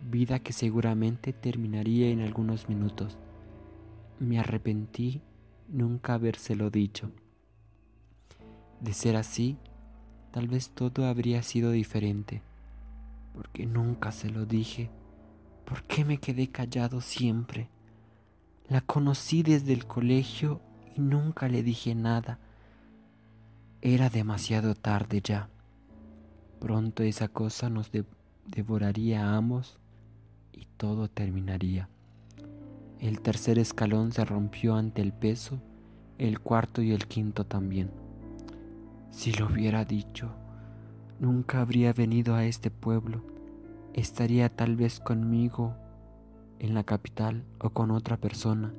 Vida 0.00 0.38
que 0.38 0.52
seguramente 0.52 1.32
terminaría 1.32 2.08
en 2.08 2.20
algunos 2.20 2.68
minutos. 2.68 3.18
Me 4.18 4.38
arrepentí 4.38 5.22
nunca 5.68 6.14
habérselo 6.14 6.70
dicho. 6.70 7.10
De 8.80 8.92
ser 8.92 9.16
así, 9.16 9.58
tal 10.32 10.48
vez 10.48 10.70
todo 10.70 11.06
habría 11.06 11.42
sido 11.42 11.70
diferente, 11.70 12.42
porque 13.34 13.66
nunca 13.66 14.10
se 14.10 14.30
lo 14.30 14.44
dije 14.44 14.90
¿Por 15.64 15.84
qué 15.84 16.04
me 16.04 16.18
quedé 16.18 16.48
callado 16.48 17.00
siempre? 17.00 17.68
La 18.68 18.80
conocí 18.80 19.42
desde 19.42 19.72
el 19.72 19.86
colegio 19.86 20.60
y 20.94 21.00
nunca 21.00 21.48
le 21.48 21.62
dije 21.62 21.94
nada. 21.94 22.38
Era 23.80 24.08
demasiado 24.08 24.74
tarde 24.74 25.20
ya. 25.22 25.48
Pronto 26.60 27.02
esa 27.02 27.28
cosa 27.28 27.68
nos 27.68 27.90
devoraría 28.46 29.24
a 29.26 29.36
ambos 29.36 29.78
y 30.52 30.66
todo 30.76 31.08
terminaría. 31.08 31.88
El 33.00 33.20
tercer 33.20 33.58
escalón 33.58 34.12
se 34.12 34.24
rompió 34.24 34.76
ante 34.76 35.02
el 35.02 35.12
peso, 35.12 35.60
el 36.18 36.38
cuarto 36.40 36.82
y 36.82 36.92
el 36.92 37.06
quinto 37.08 37.44
también. 37.44 37.90
Si 39.10 39.32
lo 39.32 39.46
hubiera 39.46 39.84
dicho, 39.84 40.30
nunca 41.18 41.60
habría 41.60 41.92
venido 41.92 42.36
a 42.36 42.44
este 42.44 42.70
pueblo 42.70 43.32
estaría 43.94 44.48
tal 44.48 44.76
vez 44.76 45.00
conmigo 45.00 45.74
en 46.62 46.74
la 46.74 46.84
capital 46.84 47.44
o 47.58 47.70
con 47.70 47.90
otra 47.90 48.16
persona, 48.16 48.72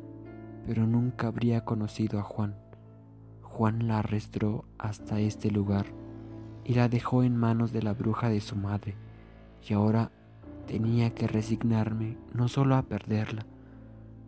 pero 0.66 0.88
nunca 0.88 1.28
habría 1.28 1.66
conocido 1.66 2.18
a 2.18 2.24
Juan. 2.24 2.56
Juan 3.42 3.88
la 3.88 4.00
arrastró 4.00 4.64
hasta 4.78 5.20
este 5.20 5.52
lugar 5.52 5.88
y 6.64 6.76
la 6.76 6.88
dejó 6.88 7.24
en 7.24 7.36
manos 7.36 7.74
de 7.74 7.84
la 7.84 7.94
bruja 7.94 8.30
de 8.30 8.40
su 8.40 8.56
madre, 8.56 8.96
y 9.68 9.74
ahora 9.74 10.12
tenía 10.66 11.14
que 11.14 11.28
resignarme 11.28 12.18
no 12.34 12.48
solo 12.48 12.78
a 12.78 12.84
perderla, 12.84 13.46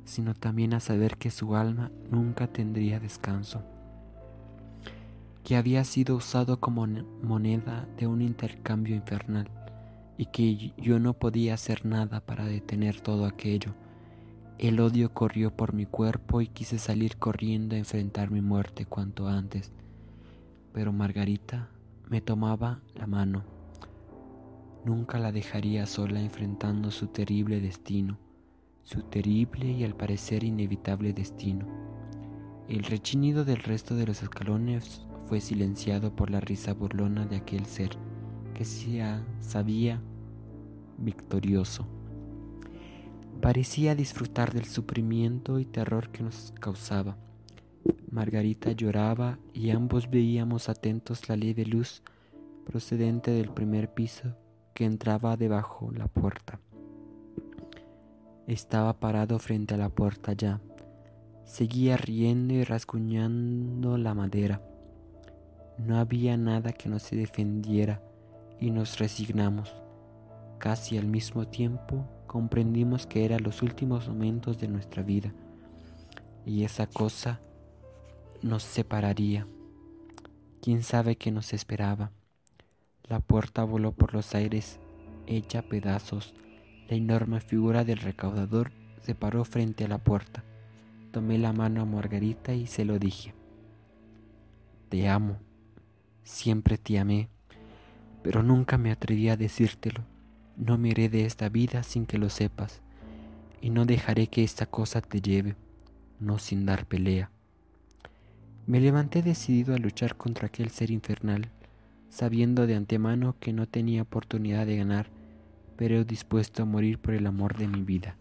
sino 0.03 0.34
también 0.34 0.74
a 0.74 0.82
saber 0.82 1.16
que 1.16 1.32
su 1.32 1.56
alma 1.56 1.91
nunca 2.12 2.47
tendría 2.47 2.99
descanso, 2.99 3.64
que 5.45 5.56
había 5.56 5.86
sido 5.86 6.18
usado 6.18 6.60
como 6.60 6.86
moneda 7.24 7.88
de 7.97 8.06
un 8.06 8.22
intercambio 8.22 8.97
infernal 8.97 9.49
y 10.18 10.28
que 10.28 10.74
yo 10.78 10.99
no 10.99 11.13
podía 11.13 11.53
hacer 11.53 11.86
nada 11.86 12.22
para 12.22 12.45
detener 12.45 13.01
todo 13.01 13.26
aquello. 13.26 13.74
El 14.57 14.80
odio 14.80 15.13
corrió 15.13 15.51
por 15.51 15.74
mi 15.74 15.86
cuerpo 15.86 16.41
y 16.41 16.47
quise 16.47 16.78
salir 16.80 17.18
corriendo 17.18 17.76
a 17.76 17.80
enfrentar 17.80 18.32
mi 18.32 18.41
muerte 18.41 18.86
cuanto 18.86 19.28
antes. 19.28 19.74
Pero 20.74 20.93
Margarita 20.93 21.68
me 22.09 22.22
tomaba 22.22 22.80
la 22.93 23.07
mano. 23.07 23.43
Nunca 24.86 25.20
la 25.20 25.32
dejaría 25.32 25.86
sola 25.86 26.22
enfrentando 26.22 26.91
su 26.91 27.07
terrible 27.07 27.59
destino, 27.59 28.18
su 28.84 29.01
terrible 29.01 29.72
y 29.72 29.84
al 29.84 29.95
parecer 29.95 30.43
inevitable 30.43 31.11
destino. 31.11 31.66
El 32.70 32.84
rechinido 32.84 33.43
del 33.43 33.57
resto 33.57 33.95
de 33.95 34.07
los 34.07 34.24
escalones 34.24 35.01
fue 35.26 35.41
silenciado 35.41 36.16
por 36.16 36.30
la 36.30 36.39
risa 36.39 36.74
burlona 36.74 37.26
de 37.26 37.38
aquel 37.38 37.66
ser 37.66 37.97
que 38.56 38.66
se 38.66 39.03
sabía 39.41 40.01
victorioso. 40.97 41.86
Parecía 43.41 43.93
disfrutar 43.93 44.53
del 44.53 44.66
sufrimiento 44.66 45.60
y 45.60 45.66
terror 45.66 46.10
que 46.10 46.24
nos 46.24 46.53
causaba. 46.60 47.18
Margarita 48.10 48.72
lloraba 48.72 49.38
y 49.53 49.70
ambos 49.70 50.10
veíamos 50.10 50.70
atentos 50.70 51.30
la 51.30 51.36
leve 51.36 51.66
luz 51.66 52.01
procedente 52.66 53.30
del 53.30 53.51
primer 53.51 53.93
piso 53.93 54.36
que 54.74 54.86
entraba 54.86 55.38
debajo 55.38 55.91
la 55.91 56.08
puerta. 56.08 56.60
Estaba 58.47 58.99
parado 58.99 59.38
frente 59.38 59.76
a 59.76 59.78
la 59.78 59.89
puerta 59.89 60.34
ya. 60.34 60.62
Seguía 61.43 61.97
riendo 61.97 62.53
y 62.53 62.64
rasguñando 62.64 63.97
la 63.97 64.14
madera. 64.14 64.62
No 65.78 65.97
había 65.97 66.38
nada 66.38 66.72
que 66.72 66.89
no 66.89 66.99
se 66.99 67.16
defendiera 67.16 68.01
y 68.60 68.72
nos 68.72 68.99
resignamos. 68.99 69.74
Casi 70.58 70.97
al 70.97 71.08
mismo 71.08 71.47
tiempo 71.47 72.06
comprendimos 72.28 73.06
que 73.06 73.26
eran 73.26 73.43
los 73.43 73.62
últimos 73.62 74.08
momentos 74.08 74.60
de 74.60 74.68
nuestra 74.68 75.03
vida 75.03 75.34
y 76.45 76.64
esa 76.64 76.88
cosa 76.88 77.41
nos 78.41 78.64
separaría. 78.64 79.47
¿Quién 80.62 80.84
sabe 80.84 81.16
qué 81.16 81.32
nos 81.32 81.53
esperaba? 81.53 82.12
La 83.03 83.20
puerta 83.20 83.64
voló 83.64 83.91
por 83.91 84.14
los 84.14 84.34
aires, 84.36 84.80
hecha 85.28 85.64
pedazos. 85.64 86.34
La 86.89 86.95
enorme 86.95 87.39
figura 87.41 87.84
del 87.84 87.97
recaudador 87.97 88.72
se 89.01 89.16
paró 89.16 89.43
frente 89.43 89.86
a 89.86 89.88
la 89.88 89.97
puerta. 89.97 90.43
Tomé 91.12 91.38
la 91.38 91.53
mano 91.53 91.82
a 91.82 91.86
Margarita 91.86 92.53
y 92.53 92.68
se 92.68 92.86
lo 92.86 92.99
dije. 92.99 93.34
Te 94.89 95.08
amo, 95.08 95.38
siempre 96.24 96.78
te 96.78 96.99
amé 96.99 97.30
pero 98.26 98.42
nunca 98.42 98.80
me 98.80 98.92
atreví 98.92 99.30
a 99.30 99.38
decírtelo. 99.38 100.04
No 100.58 100.80
me 100.80 100.90
iré 100.90 101.10
de 101.10 101.26
esta 101.26 101.48
vida 101.48 101.84
sin 101.84 102.08
que 102.08 102.18
lo 102.18 102.32
sepas, 102.32 102.82
y 103.62 103.70
no 103.70 103.86
dejaré 103.86 104.26
que 104.26 104.44
esta 104.44 104.66
cosa 104.66 105.00
te 105.00 105.22
lleve, 105.22 105.56
no 106.20 106.40
sin 106.40 106.66
dar 106.66 106.88
pelea. 106.88 107.30
Me 108.66 108.80
levanté 108.80 109.22
decidido 109.22 109.76
a 109.76 109.78
luchar 109.78 110.16
contra 110.18 110.48
aquel 110.48 110.72
ser 110.72 110.90
infernal, 110.90 111.52
sabiendo 112.10 112.66
de 112.66 112.74
antemano 112.74 113.36
que 113.40 113.54
no 113.54 113.68
tenía 113.68 114.02
oportunidad 114.02 114.66
de 114.66 114.78
ganar, 114.78 115.12
pero 115.76 116.04
dispuesto 116.04 116.64
a 116.64 116.66
morir 116.66 116.98
por 116.98 117.14
el 117.14 117.28
amor 117.28 117.56
de 117.56 117.68
mi 117.68 117.84
vida. 117.84 118.18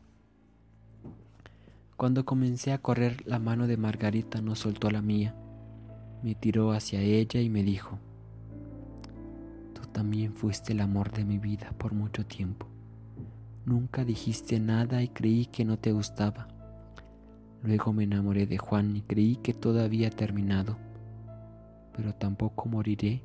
Cuando 1.97 2.27
comencé 2.27 2.73
a 2.73 2.79
correr, 2.79 3.23
la 3.25 3.39
mano 3.39 3.67
de 3.67 3.79
Margarita 3.79 4.43
no 4.43 4.55
soltó 4.55 4.91
la 4.91 5.01
mía. 5.01 5.35
Me 6.23 6.35
tiró 6.35 6.73
hacia 6.73 7.01
ella 7.01 7.41
y 7.41 7.49
me 7.49 7.63
dijo, 7.63 7.99
también 9.87 10.35
fuiste 10.35 10.73
el 10.73 10.81
amor 10.81 11.13
de 11.13 11.25
mi 11.25 11.39
vida 11.39 11.73
por 11.79 11.93
mucho 11.95 12.27
tiempo. 12.27 12.67
Nunca 13.65 14.05
dijiste 14.05 14.61
nada 14.61 15.03
y 15.03 15.09
creí 15.09 15.47
que 15.47 15.65
no 15.65 15.79
te 15.79 15.93
gustaba. 15.93 16.49
Luego 17.63 17.93
me 17.93 18.05
enamoré 18.05 18.47
de 18.47 18.59
Juan 18.59 18.97
y 18.97 19.01
creí 19.01 19.37
que 19.37 19.55
todo 19.55 19.83
había 19.83 20.11
terminado. 20.11 20.77
Pero 21.97 22.15
tampoco 22.15 22.69
moriré 22.69 23.23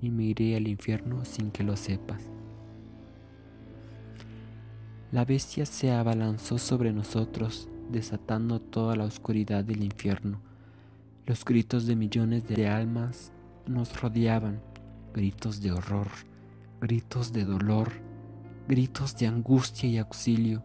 y 0.00 0.10
me 0.10 0.24
iré 0.24 0.56
al 0.56 0.66
infierno 0.66 1.24
sin 1.24 1.50
que 1.50 1.62
lo 1.62 1.76
sepas. 1.76 2.22
La 5.12 5.24
bestia 5.24 5.66
se 5.66 5.92
abalanzó 5.92 6.58
sobre 6.58 6.92
nosotros, 6.92 7.68
desatando 7.90 8.60
toda 8.60 8.96
la 8.96 9.04
oscuridad 9.04 9.62
del 9.64 9.84
infierno. 9.84 10.40
Los 11.26 11.44
gritos 11.44 11.86
de 11.86 11.94
millones 11.94 12.48
de 12.48 12.68
almas 12.68 13.32
nos 13.66 14.00
rodeaban 14.00 14.60
gritos 15.16 15.62
de 15.62 15.72
horror, 15.72 16.08
gritos 16.78 17.32
de 17.32 17.46
dolor, 17.46 17.90
gritos 18.68 19.16
de 19.16 19.26
angustia 19.26 19.88
y 19.88 19.96
auxilio. 19.96 20.62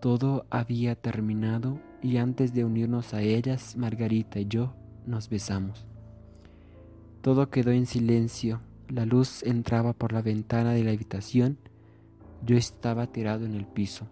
Todo 0.00 0.44
había 0.50 0.96
terminado 0.96 1.78
y 2.02 2.16
antes 2.16 2.52
de 2.52 2.64
unirnos 2.64 3.14
a 3.14 3.22
ellas, 3.22 3.76
Margarita 3.76 4.40
y 4.40 4.46
yo 4.46 4.74
nos 5.06 5.28
besamos. 5.28 5.86
Todo 7.22 7.48
quedó 7.48 7.70
en 7.70 7.86
silencio, 7.86 8.60
la 8.88 9.06
luz 9.06 9.44
entraba 9.44 9.92
por 9.92 10.12
la 10.12 10.20
ventana 10.20 10.72
de 10.72 10.82
la 10.82 10.90
habitación, 10.90 11.56
yo 12.44 12.56
estaba 12.56 13.06
tirado 13.06 13.46
en 13.46 13.54
el 13.54 13.66
piso. 13.66 14.08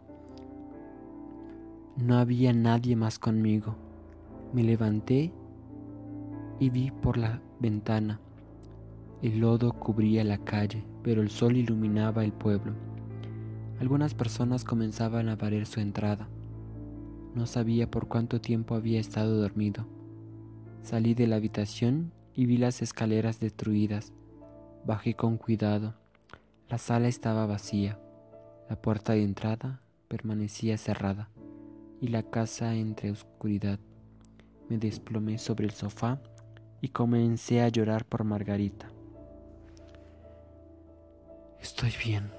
No 1.96 2.16
había 2.16 2.52
nadie 2.52 2.94
más 2.94 3.18
conmigo. 3.18 3.74
Me 4.52 4.62
levanté 4.62 5.32
y 6.60 6.70
vi 6.70 6.92
por 6.92 7.16
la 7.16 7.42
ventana 7.58 8.20
el 9.20 9.40
lodo 9.40 9.72
cubría 9.72 10.22
la 10.22 10.38
calle, 10.38 10.84
pero 11.02 11.22
el 11.22 11.30
sol 11.30 11.56
iluminaba 11.56 12.24
el 12.24 12.32
pueblo. 12.32 12.74
Algunas 13.80 14.14
personas 14.14 14.64
comenzaban 14.64 15.28
a 15.28 15.36
valer 15.36 15.66
su 15.66 15.80
entrada. 15.80 16.28
No 17.34 17.46
sabía 17.46 17.90
por 17.90 18.06
cuánto 18.06 18.40
tiempo 18.40 18.74
había 18.74 19.00
estado 19.00 19.36
dormido. 19.36 19.86
Salí 20.82 21.14
de 21.14 21.26
la 21.26 21.36
habitación 21.36 22.12
y 22.34 22.46
vi 22.46 22.58
las 22.58 22.80
escaleras 22.80 23.40
destruidas. 23.40 24.12
Bajé 24.86 25.14
con 25.14 25.36
cuidado. 25.36 25.94
La 26.68 26.78
sala 26.78 27.08
estaba 27.08 27.46
vacía. 27.46 27.98
La 28.70 28.80
puerta 28.80 29.14
de 29.14 29.24
entrada 29.24 29.80
permanecía 30.06 30.78
cerrada 30.78 31.28
y 32.00 32.08
la 32.08 32.22
casa 32.22 32.74
entre 32.74 33.10
oscuridad. 33.10 33.80
Me 34.68 34.78
desplomé 34.78 35.38
sobre 35.38 35.66
el 35.66 35.72
sofá 35.72 36.20
y 36.80 36.88
comencé 36.88 37.62
a 37.62 37.68
llorar 37.68 38.04
por 38.04 38.22
Margarita. 38.24 38.90
Estoy 41.60 41.92
bien. 42.04 42.30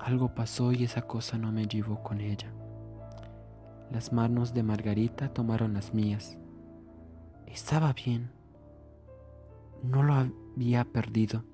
Algo 0.00 0.34
pasó 0.34 0.72
y 0.72 0.84
esa 0.84 1.02
cosa 1.02 1.38
no 1.38 1.52
me 1.52 1.66
llevó 1.66 2.02
con 2.02 2.20
ella. 2.20 2.52
Las 3.92 4.12
manos 4.12 4.52
de 4.54 4.62
Margarita 4.62 5.32
tomaron 5.32 5.74
las 5.74 5.94
mías. 5.94 6.36
Estaba 7.46 7.92
bien. 7.92 8.30
No 9.82 10.02
lo 10.02 10.14
había 10.14 10.84
perdido. 10.84 11.44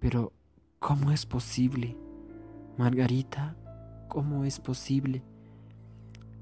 Pero, 0.00 0.32
¿cómo 0.78 1.12
es 1.12 1.26
posible? 1.26 1.96
Margarita, 2.76 3.56
¿cómo 4.08 4.44
es 4.44 4.60
posible? 4.60 5.22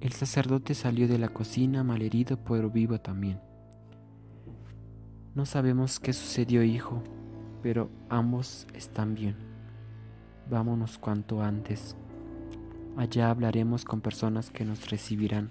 El 0.00 0.12
sacerdote 0.12 0.74
salió 0.74 1.08
de 1.08 1.18
la 1.18 1.28
cocina 1.28 1.82
malherido 1.82 2.36
pero 2.44 2.70
vivo 2.70 3.00
también. 3.00 3.40
No 5.34 5.46
sabemos 5.46 5.98
qué 5.98 6.12
sucedió, 6.12 6.62
hijo, 6.62 7.02
pero 7.62 7.90
ambos 8.08 8.66
están 8.74 9.14
bien. 9.14 9.36
Vámonos 10.48 10.98
cuanto 10.98 11.42
antes. 11.42 11.96
Allá 12.96 13.30
hablaremos 13.30 13.84
con 13.84 14.00
personas 14.00 14.50
que 14.50 14.64
nos 14.64 14.90
recibirán 14.90 15.50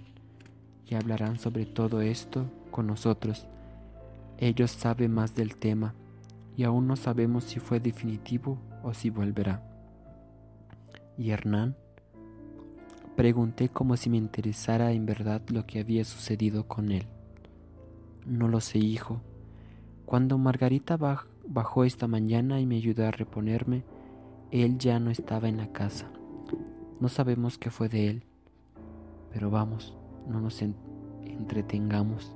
y 0.88 0.96
hablarán 0.96 1.38
sobre 1.38 1.66
todo 1.66 2.02
esto 2.02 2.46
con 2.72 2.88
nosotros. 2.88 3.48
Ellos 4.38 4.72
saben 4.72 5.14
más 5.14 5.36
del 5.36 5.56
tema 5.56 5.94
y 6.58 6.64
aún 6.64 6.88
no 6.88 6.96
sabemos 6.96 7.44
si 7.44 7.60
fue 7.60 7.80
definitivo 7.80 8.58
o 8.84 8.94
si 8.94 9.10
volverá. 9.10 9.62
¿Y 11.18 11.32
Hernán? 11.32 11.76
Pregunté 13.16 13.70
como 13.70 13.96
si 13.96 14.10
me 14.10 14.18
interesara 14.18 14.92
en 14.92 15.06
verdad 15.06 15.42
lo 15.50 15.66
que 15.66 15.80
había 15.80 16.04
sucedido 16.04 16.68
con 16.68 16.92
él. 16.92 17.06
No 18.26 18.48
lo 18.48 18.60
sé, 18.60 18.80
hijo. 18.80 19.22
Cuando 20.06 20.38
Margarita 20.38 20.98
bajó 21.48 21.84
esta 21.84 22.08
mañana 22.08 22.60
y 22.60 22.66
me 22.66 22.78
ayudó 22.78 23.08
a 23.08 23.12
reponerme, 23.12 23.84
él 24.52 24.78
ya 24.78 25.00
no 25.00 25.12
estaba 25.12 25.50
en 25.50 25.58
la 25.58 25.72
casa. 25.72 26.10
No 27.00 27.10
sabemos 27.10 27.58
qué 27.58 27.70
fue 27.70 27.90
de 27.90 28.08
él, 28.08 28.24
pero 29.32 29.50
vamos, 29.50 29.96
no 30.28 30.40
nos 30.40 30.62
entretengamos. 30.62 32.36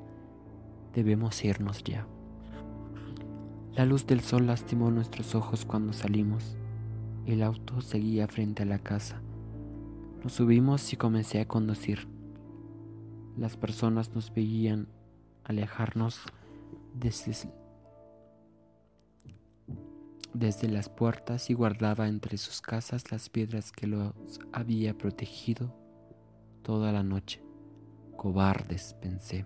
Debemos 0.93 1.43
irnos 1.45 1.83
ya. 1.83 2.07
La 3.75 3.85
luz 3.85 4.05
del 4.07 4.21
sol 4.21 4.47
lastimó 4.47 4.91
nuestros 4.91 5.35
ojos 5.35 5.65
cuando 5.65 5.93
salimos. 5.93 6.57
El 7.25 7.43
auto 7.43 7.79
seguía 7.81 8.27
frente 8.27 8.63
a 8.63 8.65
la 8.65 8.79
casa. 8.79 9.21
Nos 10.23 10.33
subimos 10.33 10.91
y 10.91 10.97
comencé 10.97 11.39
a 11.39 11.47
conducir. 11.47 12.07
Las 13.37 13.55
personas 13.55 14.13
nos 14.13 14.33
veían 14.33 14.87
alejarnos 15.45 16.19
desde 16.93 17.33
desde 20.33 20.67
las 20.67 20.89
puertas 20.89 21.49
y 21.49 21.53
guardaba 21.53 22.07
entre 22.07 22.37
sus 22.37 22.61
casas 22.61 23.11
las 23.11 23.29
piedras 23.29 23.71
que 23.71 23.87
los 23.87 24.13
había 24.51 24.97
protegido 24.97 25.73
toda 26.61 26.91
la 26.91 27.03
noche. 27.03 27.41
Cobardes, 28.15 28.95
pensé. 29.01 29.45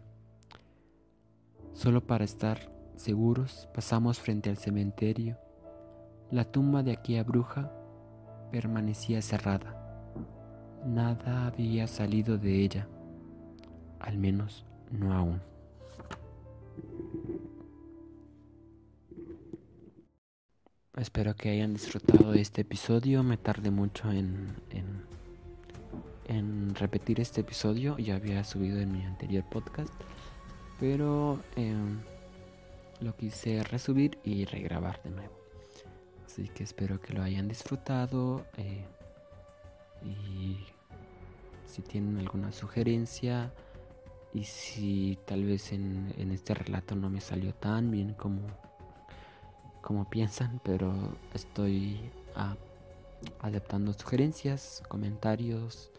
Solo 1.73 2.05
para 2.05 2.23
estar 2.23 2.71
seguros 2.95 3.69
pasamos 3.73 4.19
frente 4.19 4.49
al 4.49 4.57
cementerio. 4.57 5.38
La 6.31 6.45
tumba 6.45 6.84
de 6.84 6.93
aquella 6.93 7.23
bruja 7.23 7.71
permanecía 8.51 9.21
cerrada. 9.21 9.79
Nada 10.86 11.47
había 11.47 11.88
salido 11.88 12.38
de 12.38 12.63
ella, 12.63 12.88
al 13.99 14.17
menos 14.17 14.65
no 14.91 15.13
aún. 15.13 15.53
Espero 20.97 21.35
que 21.35 21.49
hayan 21.49 21.73
disfrutado 21.73 22.35
este 22.35 22.61
episodio. 22.61 23.23
Me 23.23 23.37
tardé 23.37 23.71
mucho 23.71 24.11
en, 24.11 24.55
en, 26.27 26.75
repetir 26.75 27.19
este 27.19 27.41
episodio. 27.41 27.97
Ya 27.97 28.15
había 28.15 28.43
subido 28.43 28.79
en 28.79 28.91
mi 28.91 29.03
anterior 29.03 29.43
podcast. 29.49 29.91
Pero 30.79 31.39
em, 31.55 31.99
lo 32.99 33.15
quise 33.15 33.63
resubir 33.63 34.19
y 34.23 34.45
regrabar 34.45 35.01
de 35.01 35.09
nuevo. 35.09 35.33
Así 36.27 36.47
que 36.49 36.63
espero 36.63 37.01
que 37.01 37.13
lo 37.13 37.23
hayan 37.23 37.47
disfrutado. 37.47 38.45
Eh, 38.57 38.85
y 40.05 40.59
si 41.65 41.81
tienen 41.81 42.19
alguna 42.19 42.51
sugerencia. 42.51 43.51
Y 44.31 44.43
si 44.43 45.17
tal 45.25 45.43
vez 45.43 45.71
en 45.71 46.31
este 46.31 46.53
relato 46.53 46.95
no 46.95 47.09
me 47.09 47.19
salió 47.19 47.51
tan 47.55 47.89
bien 47.89 48.13
como 48.13 48.41
como 49.84 50.09
piensan, 50.09 50.59
pero 50.63 50.91
estoy 51.36 51.99
ah, 52.36 52.55
adaptando 53.41 53.93
sugerencias, 53.93 54.81
comentarios 54.88 55.91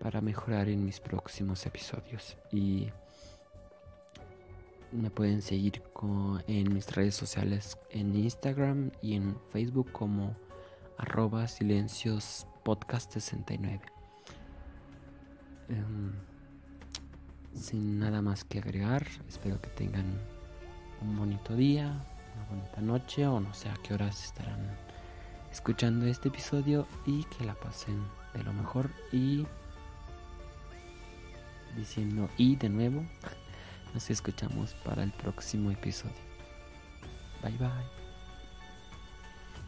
para 0.00 0.20
mejorar 0.20 0.68
en 0.68 0.84
mis 0.84 1.00
próximos 1.00 1.64
episodios. 1.64 2.36
Y 2.52 2.90
me 4.92 5.10
pueden 5.10 5.40
seguir 5.40 5.82
en 6.48 6.74
mis 6.74 6.90
redes 6.94 7.14
sociales 7.14 7.78
en 7.90 8.14
Instagram 8.14 8.90
y 9.00 9.14
en 9.14 9.36
Facebook 9.50 9.92
como 9.92 10.34
arroba 10.98 11.46
silencios 11.46 12.46
podcast 12.64 13.12
69. 13.12 13.80
Em, 15.68 16.12
sin 17.54 18.00
nada 18.00 18.20
más 18.20 18.42
que 18.42 18.58
agregar, 18.58 19.06
espero 19.28 19.60
que 19.60 19.68
tengan 19.70 20.18
un 21.00 21.16
bonito 21.16 21.54
día, 21.54 22.04
bonita 22.48 22.80
noche 22.80 23.26
o 23.26 23.40
no 23.40 23.52
sé 23.54 23.68
a 23.68 23.74
qué 23.82 23.94
horas 23.94 24.24
estarán 24.24 24.76
escuchando 25.50 26.06
este 26.06 26.28
episodio 26.28 26.86
y 27.06 27.24
que 27.24 27.44
la 27.44 27.54
pasen 27.54 28.02
de 28.34 28.42
lo 28.42 28.52
mejor 28.52 28.90
y 29.12 29.46
diciendo 31.76 32.28
y 32.36 32.56
de 32.56 32.68
nuevo 32.68 33.04
nos 33.94 34.10
escuchamos 34.10 34.74
para 34.84 35.02
el 35.02 35.12
próximo 35.12 35.70
episodio. 35.70 36.14
Bye 37.42 37.56
bye. 37.58 37.99